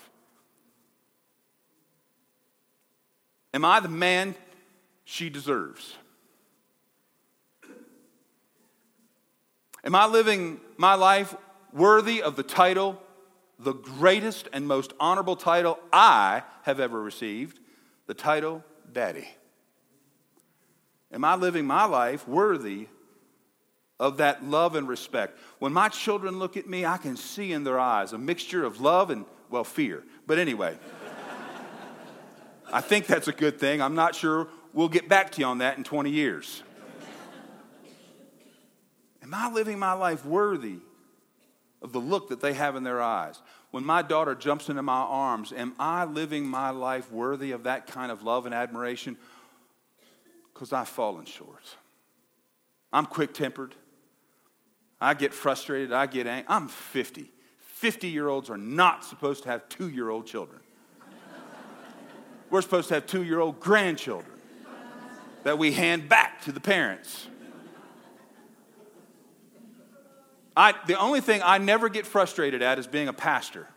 Am 3.54 3.64
I 3.64 3.80
the 3.80 3.88
man 3.88 4.34
she 5.04 5.30
deserves? 5.30 5.96
Am 9.82 9.94
I 9.94 10.06
living 10.06 10.60
my 10.76 10.94
life 10.94 11.34
worthy 11.72 12.20
of 12.20 12.36
the 12.36 12.42
title, 12.42 13.00
the 13.58 13.72
greatest 13.72 14.48
and 14.52 14.66
most 14.66 14.92
honorable 15.00 15.36
title 15.36 15.78
I 15.92 16.42
have 16.64 16.80
ever 16.80 17.00
received, 17.00 17.60
the 18.06 18.14
title 18.14 18.62
Daddy? 18.92 19.28
Am 21.12 21.24
I 21.24 21.36
living 21.36 21.66
my 21.66 21.84
life 21.84 22.26
worthy 22.28 22.88
of 23.98 24.18
that 24.18 24.44
love 24.44 24.76
and 24.76 24.88
respect. 24.88 25.38
When 25.58 25.72
my 25.72 25.88
children 25.88 26.38
look 26.38 26.56
at 26.56 26.68
me, 26.68 26.84
I 26.84 26.98
can 26.98 27.16
see 27.16 27.52
in 27.52 27.64
their 27.64 27.78
eyes 27.78 28.12
a 28.12 28.18
mixture 28.18 28.64
of 28.64 28.80
love 28.80 29.10
and, 29.10 29.24
well, 29.50 29.64
fear. 29.64 30.04
But 30.26 30.38
anyway, 30.38 30.78
I 32.72 32.80
think 32.80 33.06
that's 33.06 33.28
a 33.28 33.32
good 33.32 33.58
thing. 33.58 33.80
I'm 33.80 33.94
not 33.94 34.14
sure 34.14 34.48
we'll 34.72 34.88
get 34.88 35.08
back 35.08 35.32
to 35.32 35.40
you 35.40 35.46
on 35.46 35.58
that 35.58 35.78
in 35.78 35.84
20 35.84 36.10
years. 36.10 36.62
Am 39.22 39.32
I 39.32 39.50
living 39.50 39.78
my 39.78 39.92
life 39.92 40.24
worthy 40.24 40.78
of 41.82 41.92
the 41.92 41.98
look 41.98 42.28
that 42.28 42.40
they 42.40 42.52
have 42.52 42.76
in 42.76 42.84
their 42.84 43.00
eyes? 43.00 43.40
When 43.70 43.84
my 43.84 44.02
daughter 44.02 44.34
jumps 44.34 44.68
into 44.68 44.82
my 44.82 45.00
arms, 45.00 45.52
am 45.52 45.74
I 45.78 46.04
living 46.04 46.46
my 46.46 46.70
life 46.70 47.10
worthy 47.10 47.52
of 47.52 47.64
that 47.64 47.86
kind 47.86 48.12
of 48.12 48.22
love 48.22 48.46
and 48.46 48.54
admiration? 48.54 49.16
Because 50.52 50.72
I've 50.72 50.88
fallen 50.88 51.24
short. 51.24 51.64
I'm 52.92 53.06
quick 53.06 53.34
tempered. 53.34 53.74
I 55.00 55.14
get 55.14 55.34
frustrated. 55.34 55.92
I 55.92 56.06
get 56.06 56.26
angry. 56.26 56.46
I'm 56.48 56.68
50. 56.68 57.30
50 57.58 58.08
year 58.08 58.28
olds 58.28 58.48
are 58.48 58.56
not 58.56 59.04
supposed 59.04 59.42
to 59.42 59.50
have 59.50 59.68
two 59.68 59.88
year 59.88 60.08
old 60.08 60.26
children. 60.26 60.60
We're 62.48 62.62
supposed 62.62 62.88
to 62.88 62.94
have 62.94 63.06
two 63.06 63.22
year 63.22 63.40
old 63.40 63.60
grandchildren 63.60 64.32
that 65.42 65.58
we 65.58 65.72
hand 65.72 66.08
back 66.08 66.42
to 66.42 66.52
the 66.52 66.60
parents. 66.60 67.26
I, 70.56 70.74
the 70.86 70.98
only 70.98 71.20
thing 71.20 71.42
I 71.44 71.58
never 71.58 71.88
get 71.90 72.06
frustrated 72.06 72.62
at 72.62 72.78
is 72.78 72.86
being 72.86 73.08
a 73.08 73.12
pastor. 73.12 73.68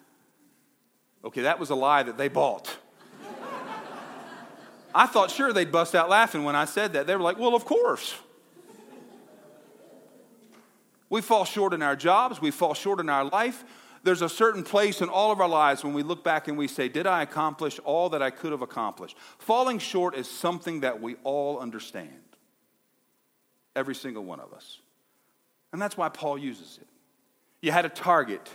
Okay, 1.26 1.42
that 1.42 1.60
was 1.60 1.70
a 1.70 1.76
lie 1.76 2.04
that 2.04 2.18
they 2.18 2.30
bought. 2.30 2.74
I 4.96 5.06
thought 5.06 5.30
sure 5.30 5.52
they'd 5.52 5.72
bust 5.72 5.94
out 5.94 6.10
laughing 6.10 6.44
when 6.44 6.56
I 6.56 6.66
said 6.66 6.94
that. 6.94 7.06
They 7.06 7.16
were 7.16 7.22
like, 7.22 7.38
well, 7.38 7.54
of 7.54 7.66
course. 7.66 8.16
We 11.10 11.22
fall 11.22 11.46
short 11.46 11.74
in 11.74 11.82
our 11.82 11.96
jobs, 11.96 12.42
we 12.42 12.52
fall 12.52 12.74
short 12.74 13.00
in 13.00 13.10
our 13.10 13.26
life. 13.26 13.64
There's 14.04 14.22
a 14.22 14.30
certain 14.30 14.64
place 14.64 15.02
in 15.02 15.10
all 15.10 15.32
of 15.32 15.42
our 15.42 15.48
lives 15.48 15.84
when 15.84 15.94
we 15.94 16.04
look 16.04 16.24
back 16.24 16.48
and 16.48 16.58
we 16.58 16.68
say, 16.68 16.88
Did 16.88 17.06
I 17.06 17.22
accomplish 17.22 17.80
all 17.84 18.10
that 18.10 18.22
I 18.22 18.30
could 18.30 18.52
have 18.52 18.62
accomplished? 18.62 19.18
Falling 19.40 19.80
short 19.80 20.16
is 20.16 20.30
something 20.30 20.82
that 20.82 21.02
we 21.02 21.16
all 21.24 21.60
understand. 21.60 22.10
Every 23.76 23.96
single 23.96 24.24
one 24.24 24.40
of 24.40 24.54
us. 24.54 24.80
And 25.74 25.82
that's 25.82 25.98
why 25.98 26.10
Paul 26.10 26.38
uses 26.38 26.80
it. 26.82 26.88
You 27.62 27.72
had 27.72 27.86
a 27.86 27.90
target, 27.90 28.50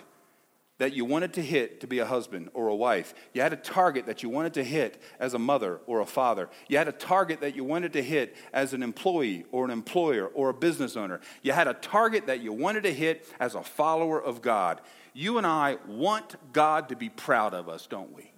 that 0.79 0.93
you 0.93 1.05
wanted 1.05 1.33
to 1.35 1.43
hit 1.43 1.81
to 1.81 1.87
be 1.87 2.01
a 2.01 2.07
husband 2.07 2.51
or 2.53 2.69
a 2.69 2.75
wife. 2.75 3.15
You 3.33 3.43
had 3.43 3.53
a 3.53 3.57
target 3.57 4.07
that 4.07 4.23
you 4.23 4.29
wanted 4.29 4.55
to 4.55 4.65
hit 4.65 5.01
as 5.21 5.35
a 5.35 5.39
mother 5.39 5.81
or 5.87 6.01
a 6.01 6.07
father. 6.07 6.49
You 6.69 6.79
had 6.79 6.89
a 6.89 6.93
target 6.93 7.41
that 7.43 7.55
you 7.55 7.63
wanted 7.63 7.93
to 7.93 8.03
hit 8.03 8.37
as 8.53 8.75
an 8.75 8.83
employee 8.83 9.45
or 9.53 9.65
an 9.65 9.71
employer 9.71 10.27
or 10.27 10.49
a 10.49 10.55
business 10.55 10.97
owner. 10.97 11.21
You 11.43 11.53
had 11.53 11.69
a 11.69 11.75
target 11.75 12.27
that 12.27 12.41
you 12.41 12.53
wanted 12.53 12.83
to 12.85 12.93
hit 12.93 13.27
as 13.39 13.55
a 13.55 13.63
follower 13.63 14.21
of 14.21 14.43
God. 14.43 14.81
You 15.13 15.39
and 15.39 15.47
I 15.47 15.79
want 15.87 16.35
God 16.53 16.89
to 16.89 16.97
be 16.97 17.09
proud 17.09 17.55
of 17.55 17.69
us, 17.69 17.87
don't 17.87 18.13
we? 18.13 18.33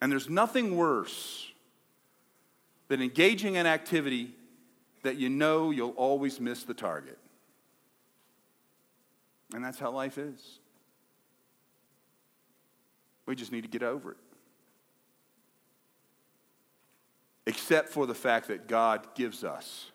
And 0.00 0.10
there's 0.10 0.28
nothing 0.28 0.76
worse 0.76 1.50
than 2.88 3.00
engaging 3.00 3.54
in 3.54 3.66
activity 3.66 4.34
that 5.04 5.16
you 5.16 5.28
know 5.28 5.70
you'll 5.70 5.90
always 5.90 6.40
miss 6.40 6.64
the 6.64 6.74
target. 6.74 7.18
And 9.54 9.64
that's 9.64 9.78
how 9.78 9.90
life 9.90 10.18
is. 10.18 10.58
We 13.26 13.36
just 13.36 13.52
need 13.52 13.62
to 13.62 13.68
get 13.68 13.82
over 13.82 14.12
it. 14.12 14.16
Except 17.46 17.88
for 17.88 18.06
the 18.06 18.14
fact 18.14 18.48
that 18.48 18.66
God 18.66 19.06
gives 19.14 19.44
us 19.44 19.90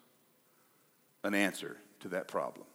an 1.24 1.36
answer 1.36 1.78
to 2.00 2.10
that 2.10 2.28
problem. 2.28 2.66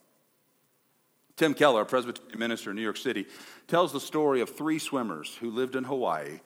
Tim 1.35 1.53
Keller, 1.53 1.81
a 1.81 1.85
Presbyterian 1.85 2.39
minister 2.39 2.69
in 2.69 2.75
New 2.75 2.81
York 2.81 2.97
City, 2.97 3.25
tells 3.67 3.91
the 3.91 3.99
story 3.99 4.39
of 4.41 4.49
three 4.49 4.79
swimmers 4.79 5.35
who 5.41 5.49
lived 5.49 5.75
in 5.75 5.83
Hawaii 5.83 6.39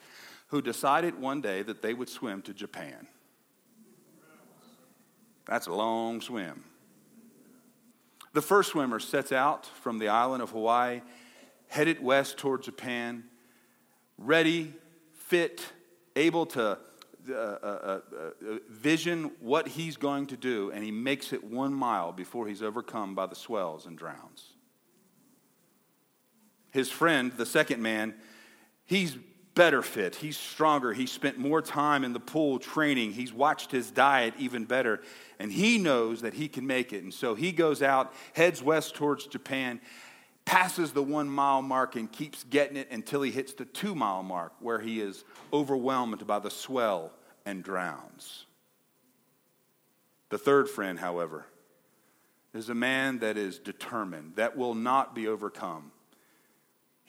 who 0.47 0.61
decided 0.61 1.19
one 1.19 1.41
day 1.41 1.61
that 1.61 1.81
they 1.81 1.93
would 1.93 2.09
swim 2.09 2.41
to 2.43 2.53
Japan. 2.53 3.07
That's 5.45 5.67
a 5.67 5.73
long 5.73 6.21
swim. 6.21 6.63
The 8.33 8.41
first 8.41 8.71
swimmer 8.71 8.99
sets 8.99 9.31
out 9.31 9.65
from 9.65 9.97
the 9.97 10.09
island 10.09 10.43
of 10.43 10.51
Hawaii, 10.51 11.01
headed 11.67 12.01
west 12.01 12.37
toward 12.37 12.63
Japan, 12.63 13.23
ready, 14.17 14.73
fit, 15.13 15.65
able 16.15 16.45
to 16.47 16.77
uh, 17.29 17.33
uh, 17.33 17.35
uh, 17.35 17.99
uh, 18.15 18.57
vision 18.69 19.31
what 19.39 19.67
he's 19.67 19.97
going 19.97 20.27
to 20.27 20.37
do, 20.37 20.71
and 20.71 20.83
he 20.83 20.91
makes 20.91 21.33
it 21.33 21.43
one 21.43 21.73
mile 21.73 22.11
before 22.11 22.47
he's 22.47 22.63
overcome 22.63 23.13
by 23.13 23.25
the 23.25 23.35
swells 23.35 23.85
and 23.85 23.97
drowns. 23.97 24.53
His 26.71 26.89
friend, 26.89 27.31
the 27.31 27.45
second 27.45 27.81
man, 27.81 28.15
he's 28.85 29.17
better 29.55 29.81
fit. 29.81 30.15
He's 30.15 30.37
stronger. 30.37 30.93
He 30.93 31.05
spent 31.05 31.37
more 31.37 31.61
time 31.61 32.03
in 32.03 32.13
the 32.13 32.19
pool 32.19 32.59
training. 32.59 33.13
He's 33.13 33.33
watched 33.33 33.71
his 33.71 33.91
diet 33.91 34.33
even 34.37 34.65
better. 34.65 35.01
And 35.39 35.51
he 35.51 35.77
knows 35.77 36.21
that 36.21 36.33
he 36.33 36.47
can 36.47 36.65
make 36.65 36.93
it. 36.93 37.03
And 37.03 37.13
so 37.13 37.35
he 37.35 37.51
goes 37.51 37.81
out, 37.81 38.13
heads 38.33 38.61
west 38.63 38.95
towards 38.95 39.27
Japan, 39.27 39.81
passes 40.45 40.91
the 40.91 41.03
one 41.03 41.29
mile 41.29 41.61
mark, 41.61 41.95
and 41.95 42.11
keeps 42.11 42.43
getting 42.43 42.77
it 42.77 42.89
until 42.91 43.21
he 43.21 43.31
hits 43.31 43.53
the 43.53 43.65
two 43.65 43.95
mile 43.95 44.23
mark, 44.23 44.53
where 44.59 44.79
he 44.79 45.01
is 45.01 45.23
overwhelmed 45.53 46.25
by 46.25 46.39
the 46.39 46.51
swell 46.51 47.11
and 47.45 47.63
drowns. 47.63 48.45
The 50.29 50.37
third 50.37 50.69
friend, 50.69 50.99
however, 50.99 51.45
is 52.53 52.69
a 52.69 52.75
man 52.75 53.19
that 53.19 53.37
is 53.37 53.59
determined, 53.59 54.35
that 54.35 54.57
will 54.57 54.73
not 54.73 55.13
be 55.13 55.27
overcome. 55.27 55.91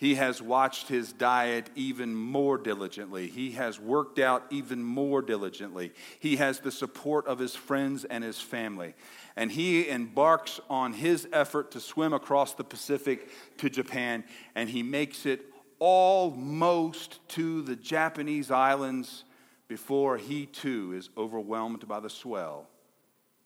He 0.01 0.15
has 0.15 0.41
watched 0.41 0.89
his 0.89 1.13
diet 1.13 1.69
even 1.75 2.15
more 2.15 2.57
diligently. 2.57 3.27
He 3.27 3.51
has 3.51 3.79
worked 3.79 4.19
out 4.19 4.47
even 4.49 4.83
more 4.83 5.21
diligently. 5.21 5.93
He 6.19 6.37
has 6.37 6.61
the 6.61 6.73
support 6.73 7.27
of 7.27 7.39
his 7.39 7.55
friends 7.55 8.07
and 8.07 8.25
his 8.25 8.41
family. 8.41 8.95
And 9.37 9.53
he 9.53 9.91
embarks 9.91 10.59
on 10.71 10.95
his 10.95 11.29
effort 11.35 11.73
to 11.73 11.81
swim 11.81 12.15
across 12.15 12.55
the 12.55 12.65
Pacific 12.65 13.29
to 13.59 13.69
Japan, 13.69 14.25
and 14.55 14.71
he 14.71 14.83
makes 14.83 15.27
it 15.27 15.43
almost 15.79 17.19
to 17.29 17.61
the 17.61 17.77
Japanese 17.77 18.51
islands 18.51 19.25
before 19.69 20.17
he 20.17 20.47
too 20.47 20.95
is 20.97 21.11
overwhelmed 21.15 21.87
by 21.87 22.01
the 22.01 22.09
swell 22.09 22.71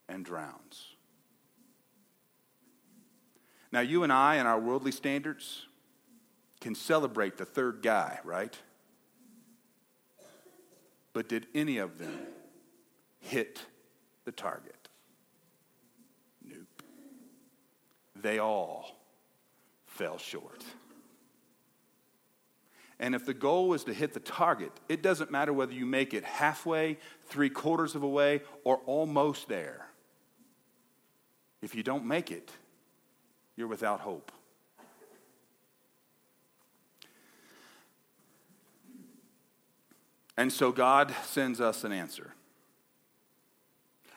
and 0.09 0.25
drowns. 0.25 0.95
Now, 3.73 3.81
you 3.81 4.05
and 4.05 4.12
I, 4.12 4.37
in 4.37 4.47
our 4.47 4.61
worldly 4.61 4.93
standards, 4.93 5.67
can 6.64 6.74
celebrate 6.74 7.37
the 7.37 7.44
third 7.44 7.83
guy, 7.83 8.18
right? 8.24 8.57
But 11.12 11.29
did 11.29 11.46
any 11.55 11.77
of 11.77 11.98
them 11.98 12.18
hit 13.20 13.61
the 14.24 14.33
target? 14.33 14.88
Nope. 16.42 16.83
They 18.16 18.38
all 18.38 18.96
fell 19.85 20.16
short. 20.16 20.64
And 22.98 23.14
if 23.14 23.27
the 23.27 23.35
goal 23.35 23.74
is 23.74 23.85
to 23.85 23.92
hit 23.92 24.14
the 24.14 24.20
target, 24.20 24.72
it 24.88 25.03
doesn't 25.03 25.31
matter 25.31 25.53
whether 25.53 25.74
you 25.74 25.85
make 25.85 26.14
it 26.14 26.24
halfway, 26.24 26.96
three 27.27 27.50
quarters 27.50 27.94
of 27.94 28.03
a 28.03 28.09
way, 28.09 28.40
or 28.64 28.79
almost 28.87 29.48
there. 29.48 29.90
If 31.61 31.74
you 31.74 31.83
don't 31.83 32.07
make 32.07 32.31
it, 32.31 32.50
you're 33.55 33.68
without 33.68 34.00
hope. 34.00 34.33
And 40.37 40.53
so 40.53 40.73
God 40.73 41.14
sends 41.25 41.61
us 41.61 41.85
an 41.85 41.92
answer. 41.92 42.35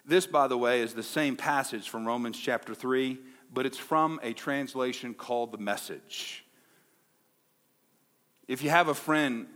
This, 0.06 0.26
by 0.26 0.48
the 0.48 0.58
way, 0.58 0.82
is 0.82 0.94
the 0.94 1.04
same 1.04 1.36
passage 1.36 1.90
from 1.90 2.06
Romans 2.06 2.40
chapter 2.40 2.74
3, 2.74 3.20
but 3.54 3.66
it's 3.66 3.78
from 3.78 4.20
a 4.24 4.34
translation 4.34 5.14
called 5.14 5.52
the 5.52 5.58
Message. 5.58 6.46
If 8.48 8.64
you 8.64 8.70
have 8.70 8.88
a 8.88 8.94
friend 8.94 9.48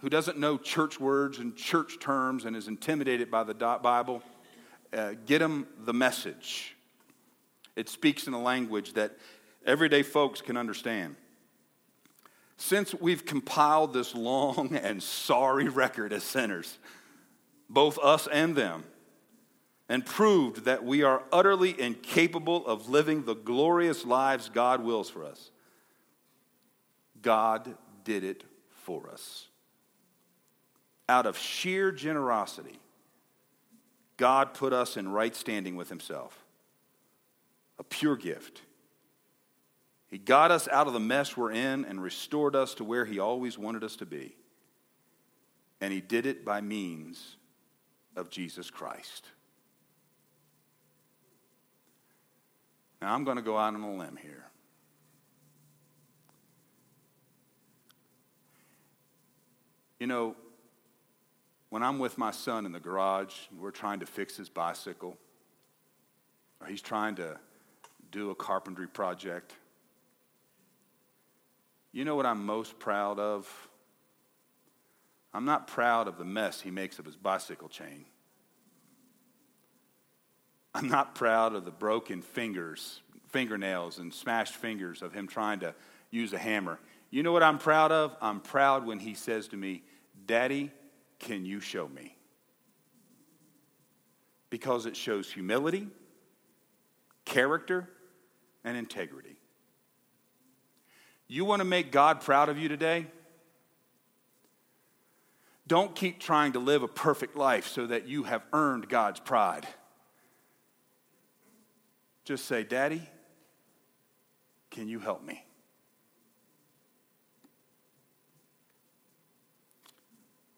who 0.00 0.10
doesn't 0.10 0.38
know 0.38 0.58
church 0.58 1.00
words 1.00 1.38
and 1.38 1.56
church 1.56 1.98
terms 1.98 2.44
and 2.44 2.54
is 2.54 2.68
intimidated 2.68 3.30
by 3.30 3.44
the 3.44 3.54
Bible, 3.54 4.22
uh, 4.92 5.14
get 5.24 5.38
them 5.38 5.66
the 5.84 5.94
Message. 5.94 6.76
It 7.74 7.88
speaks 7.88 8.26
in 8.26 8.34
a 8.34 8.40
language 8.40 8.92
that 8.92 9.16
everyday 9.64 10.02
folks 10.02 10.42
can 10.42 10.56
understand. 10.56 11.16
Since 12.56 12.94
we've 12.94 13.24
compiled 13.24 13.92
this 13.92 14.14
long 14.14 14.74
and 14.82 15.02
sorry 15.02 15.68
record 15.68 16.12
as 16.12 16.22
sinners, 16.22 16.78
both 17.68 17.98
us 17.98 18.26
and 18.30 18.56
them, 18.56 18.84
and 19.88 20.04
proved 20.04 20.64
that 20.64 20.84
we 20.84 21.02
are 21.02 21.22
utterly 21.32 21.80
incapable 21.80 22.66
of 22.66 22.88
living 22.88 23.24
the 23.24 23.34
glorious 23.34 24.04
lives 24.04 24.48
God 24.48 24.82
wills 24.82 25.10
for 25.10 25.24
us, 25.24 25.50
God 27.22 27.76
did 28.04 28.24
it 28.24 28.44
for 28.84 29.08
us. 29.10 29.46
Out 31.08 31.26
of 31.26 31.38
sheer 31.38 31.92
generosity, 31.92 32.80
God 34.16 34.54
put 34.54 34.72
us 34.72 34.96
in 34.96 35.08
right 35.08 35.36
standing 35.36 35.76
with 35.76 35.88
Himself, 35.88 36.44
a 37.78 37.84
pure 37.84 38.16
gift 38.16 38.62
he 40.16 40.20
got 40.20 40.50
us 40.50 40.66
out 40.68 40.86
of 40.86 40.94
the 40.94 40.98
mess 40.98 41.36
we're 41.36 41.52
in 41.52 41.84
and 41.84 42.02
restored 42.02 42.56
us 42.56 42.72
to 42.76 42.84
where 42.84 43.04
He 43.04 43.18
always 43.18 43.58
wanted 43.58 43.84
us 43.84 43.96
to 43.96 44.06
be. 44.06 44.34
And 45.78 45.92
He 45.92 46.00
did 46.00 46.24
it 46.24 46.42
by 46.42 46.62
means 46.62 47.36
of 48.16 48.30
Jesus 48.30 48.70
Christ. 48.70 49.26
Now, 53.02 53.14
I'm 53.14 53.24
going 53.24 53.36
to 53.36 53.42
go 53.42 53.58
out 53.58 53.74
on 53.74 53.82
a 53.82 53.94
limb 53.94 54.16
here. 54.16 54.46
You 60.00 60.06
know, 60.06 60.34
when 61.68 61.82
I'm 61.82 61.98
with 61.98 62.16
my 62.16 62.30
son 62.30 62.64
in 62.64 62.72
the 62.72 62.80
garage 62.80 63.34
we're 63.60 63.70
trying 63.70 64.00
to 64.00 64.06
fix 64.06 64.34
his 64.34 64.48
bicycle, 64.48 65.18
or 66.62 66.68
he's 66.68 66.80
trying 66.80 67.16
to 67.16 67.38
do 68.10 68.30
a 68.30 68.34
carpentry 68.34 68.88
project, 68.88 69.52
you 71.96 72.04
know 72.04 72.14
what 72.14 72.26
I'm 72.26 72.44
most 72.44 72.78
proud 72.78 73.18
of? 73.18 73.48
I'm 75.32 75.46
not 75.46 75.66
proud 75.66 76.08
of 76.08 76.18
the 76.18 76.26
mess 76.26 76.60
he 76.60 76.70
makes 76.70 76.98
of 76.98 77.06
his 77.06 77.16
bicycle 77.16 77.70
chain. 77.70 78.04
I'm 80.74 80.88
not 80.88 81.14
proud 81.14 81.54
of 81.54 81.64
the 81.64 81.70
broken 81.70 82.20
fingers, 82.20 83.00
fingernails, 83.28 83.98
and 83.98 84.12
smashed 84.12 84.56
fingers 84.56 85.00
of 85.00 85.14
him 85.14 85.26
trying 85.26 85.60
to 85.60 85.74
use 86.10 86.34
a 86.34 86.38
hammer. 86.38 86.78
You 87.10 87.22
know 87.22 87.32
what 87.32 87.42
I'm 87.42 87.56
proud 87.56 87.92
of? 87.92 88.14
I'm 88.20 88.40
proud 88.40 88.84
when 88.84 88.98
he 88.98 89.14
says 89.14 89.48
to 89.48 89.56
me, 89.56 89.82
Daddy, 90.26 90.70
can 91.18 91.46
you 91.46 91.60
show 91.60 91.88
me? 91.88 92.14
Because 94.50 94.84
it 94.84 94.96
shows 94.96 95.32
humility, 95.32 95.88
character, 97.24 97.88
and 98.64 98.76
integrity. 98.76 99.35
You 101.28 101.44
want 101.44 101.60
to 101.60 101.64
make 101.64 101.90
God 101.90 102.20
proud 102.20 102.48
of 102.48 102.58
you 102.58 102.68
today? 102.68 103.06
Don't 105.66 105.94
keep 105.96 106.20
trying 106.20 106.52
to 106.52 106.60
live 106.60 106.82
a 106.82 106.88
perfect 106.88 107.36
life 107.36 107.66
so 107.66 107.86
that 107.86 108.06
you 108.06 108.22
have 108.22 108.42
earned 108.52 108.88
God's 108.88 109.18
pride. 109.18 109.66
Just 112.24 112.44
say, 112.44 112.62
Daddy, 112.62 113.02
can 114.70 114.88
you 114.88 115.00
help 115.00 115.24
me? 115.24 115.44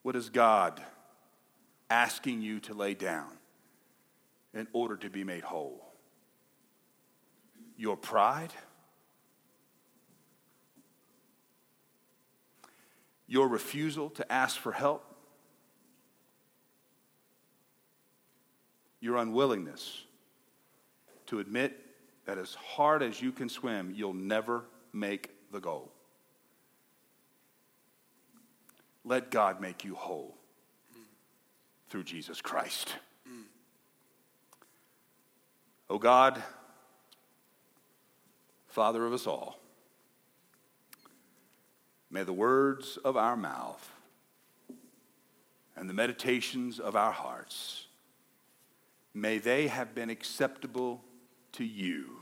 What 0.03 0.17
is 0.17 0.29
God 0.29 0.83
asking 1.91 2.43
you 2.43 2.61
to 2.61 2.75
lay 2.75 2.95
down 2.95 3.31
in 4.55 4.67
order 4.73 4.97
to 4.97 5.11
be 5.11 5.25
made 5.25 5.43
whole? 5.43 5.87
Your 7.77 7.97
pride? 7.97 8.53
Your 13.29 13.47
refusal 13.47 14.11
to 14.11 14.33
ask 14.33 14.59
for 14.59 14.73
help? 14.73 15.05
Your 19.01 19.19
unwillingness 19.19 20.03
to 21.27 21.39
admit 21.39 21.79
that 22.25 22.39
as 22.39 22.55
hard 22.55 23.03
as 23.03 23.23
you 23.23 23.31
can 23.31 23.49
swim, 23.49 23.93
you'll 23.95 24.15
never 24.15 24.65
make 24.93 25.31
the 25.53 25.61
goal. 25.61 25.93
Let 29.05 29.31
God 29.31 29.61
make 29.61 29.85
you 29.85 29.95
whole 29.95 30.37
through 31.89 32.05
Jesus 32.05 32.41
Christ. 32.41 32.95
Oh 35.91 35.99
God, 35.99 36.43
Father 38.67 39.07
of 39.07 39.13
us 39.15 39.27
all, 39.27 39.59
may 42.11 42.23
the 42.23 42.33
words 42.33 42.99
of 43.05 43.17
our 43.17 43.37
mouth 43.37 43.91
and 45.77 45.89
the 45.89 45.95
meditations 45.95 46.81
of 46.81 46.97
our 46.97 47.13
hearts, 47.13 47.87
may 49.15 49.39
they 49.39 49.69
have 49.69 49.95
been 49.95 50.11
acceptable 50.11 51.03
to 51.53 51.65
you, 51.65 52.17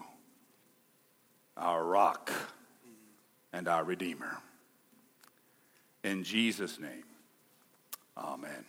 our 1.56 1.84
rock 1.84 2.30
and 3.52 3.68
our 3.68 3.84
Redeemer. 3.84 4.38
In 6.04 6.22
Jesus' 6.22 6.78
name, 6.78 7.04
amen. 8.16 8.64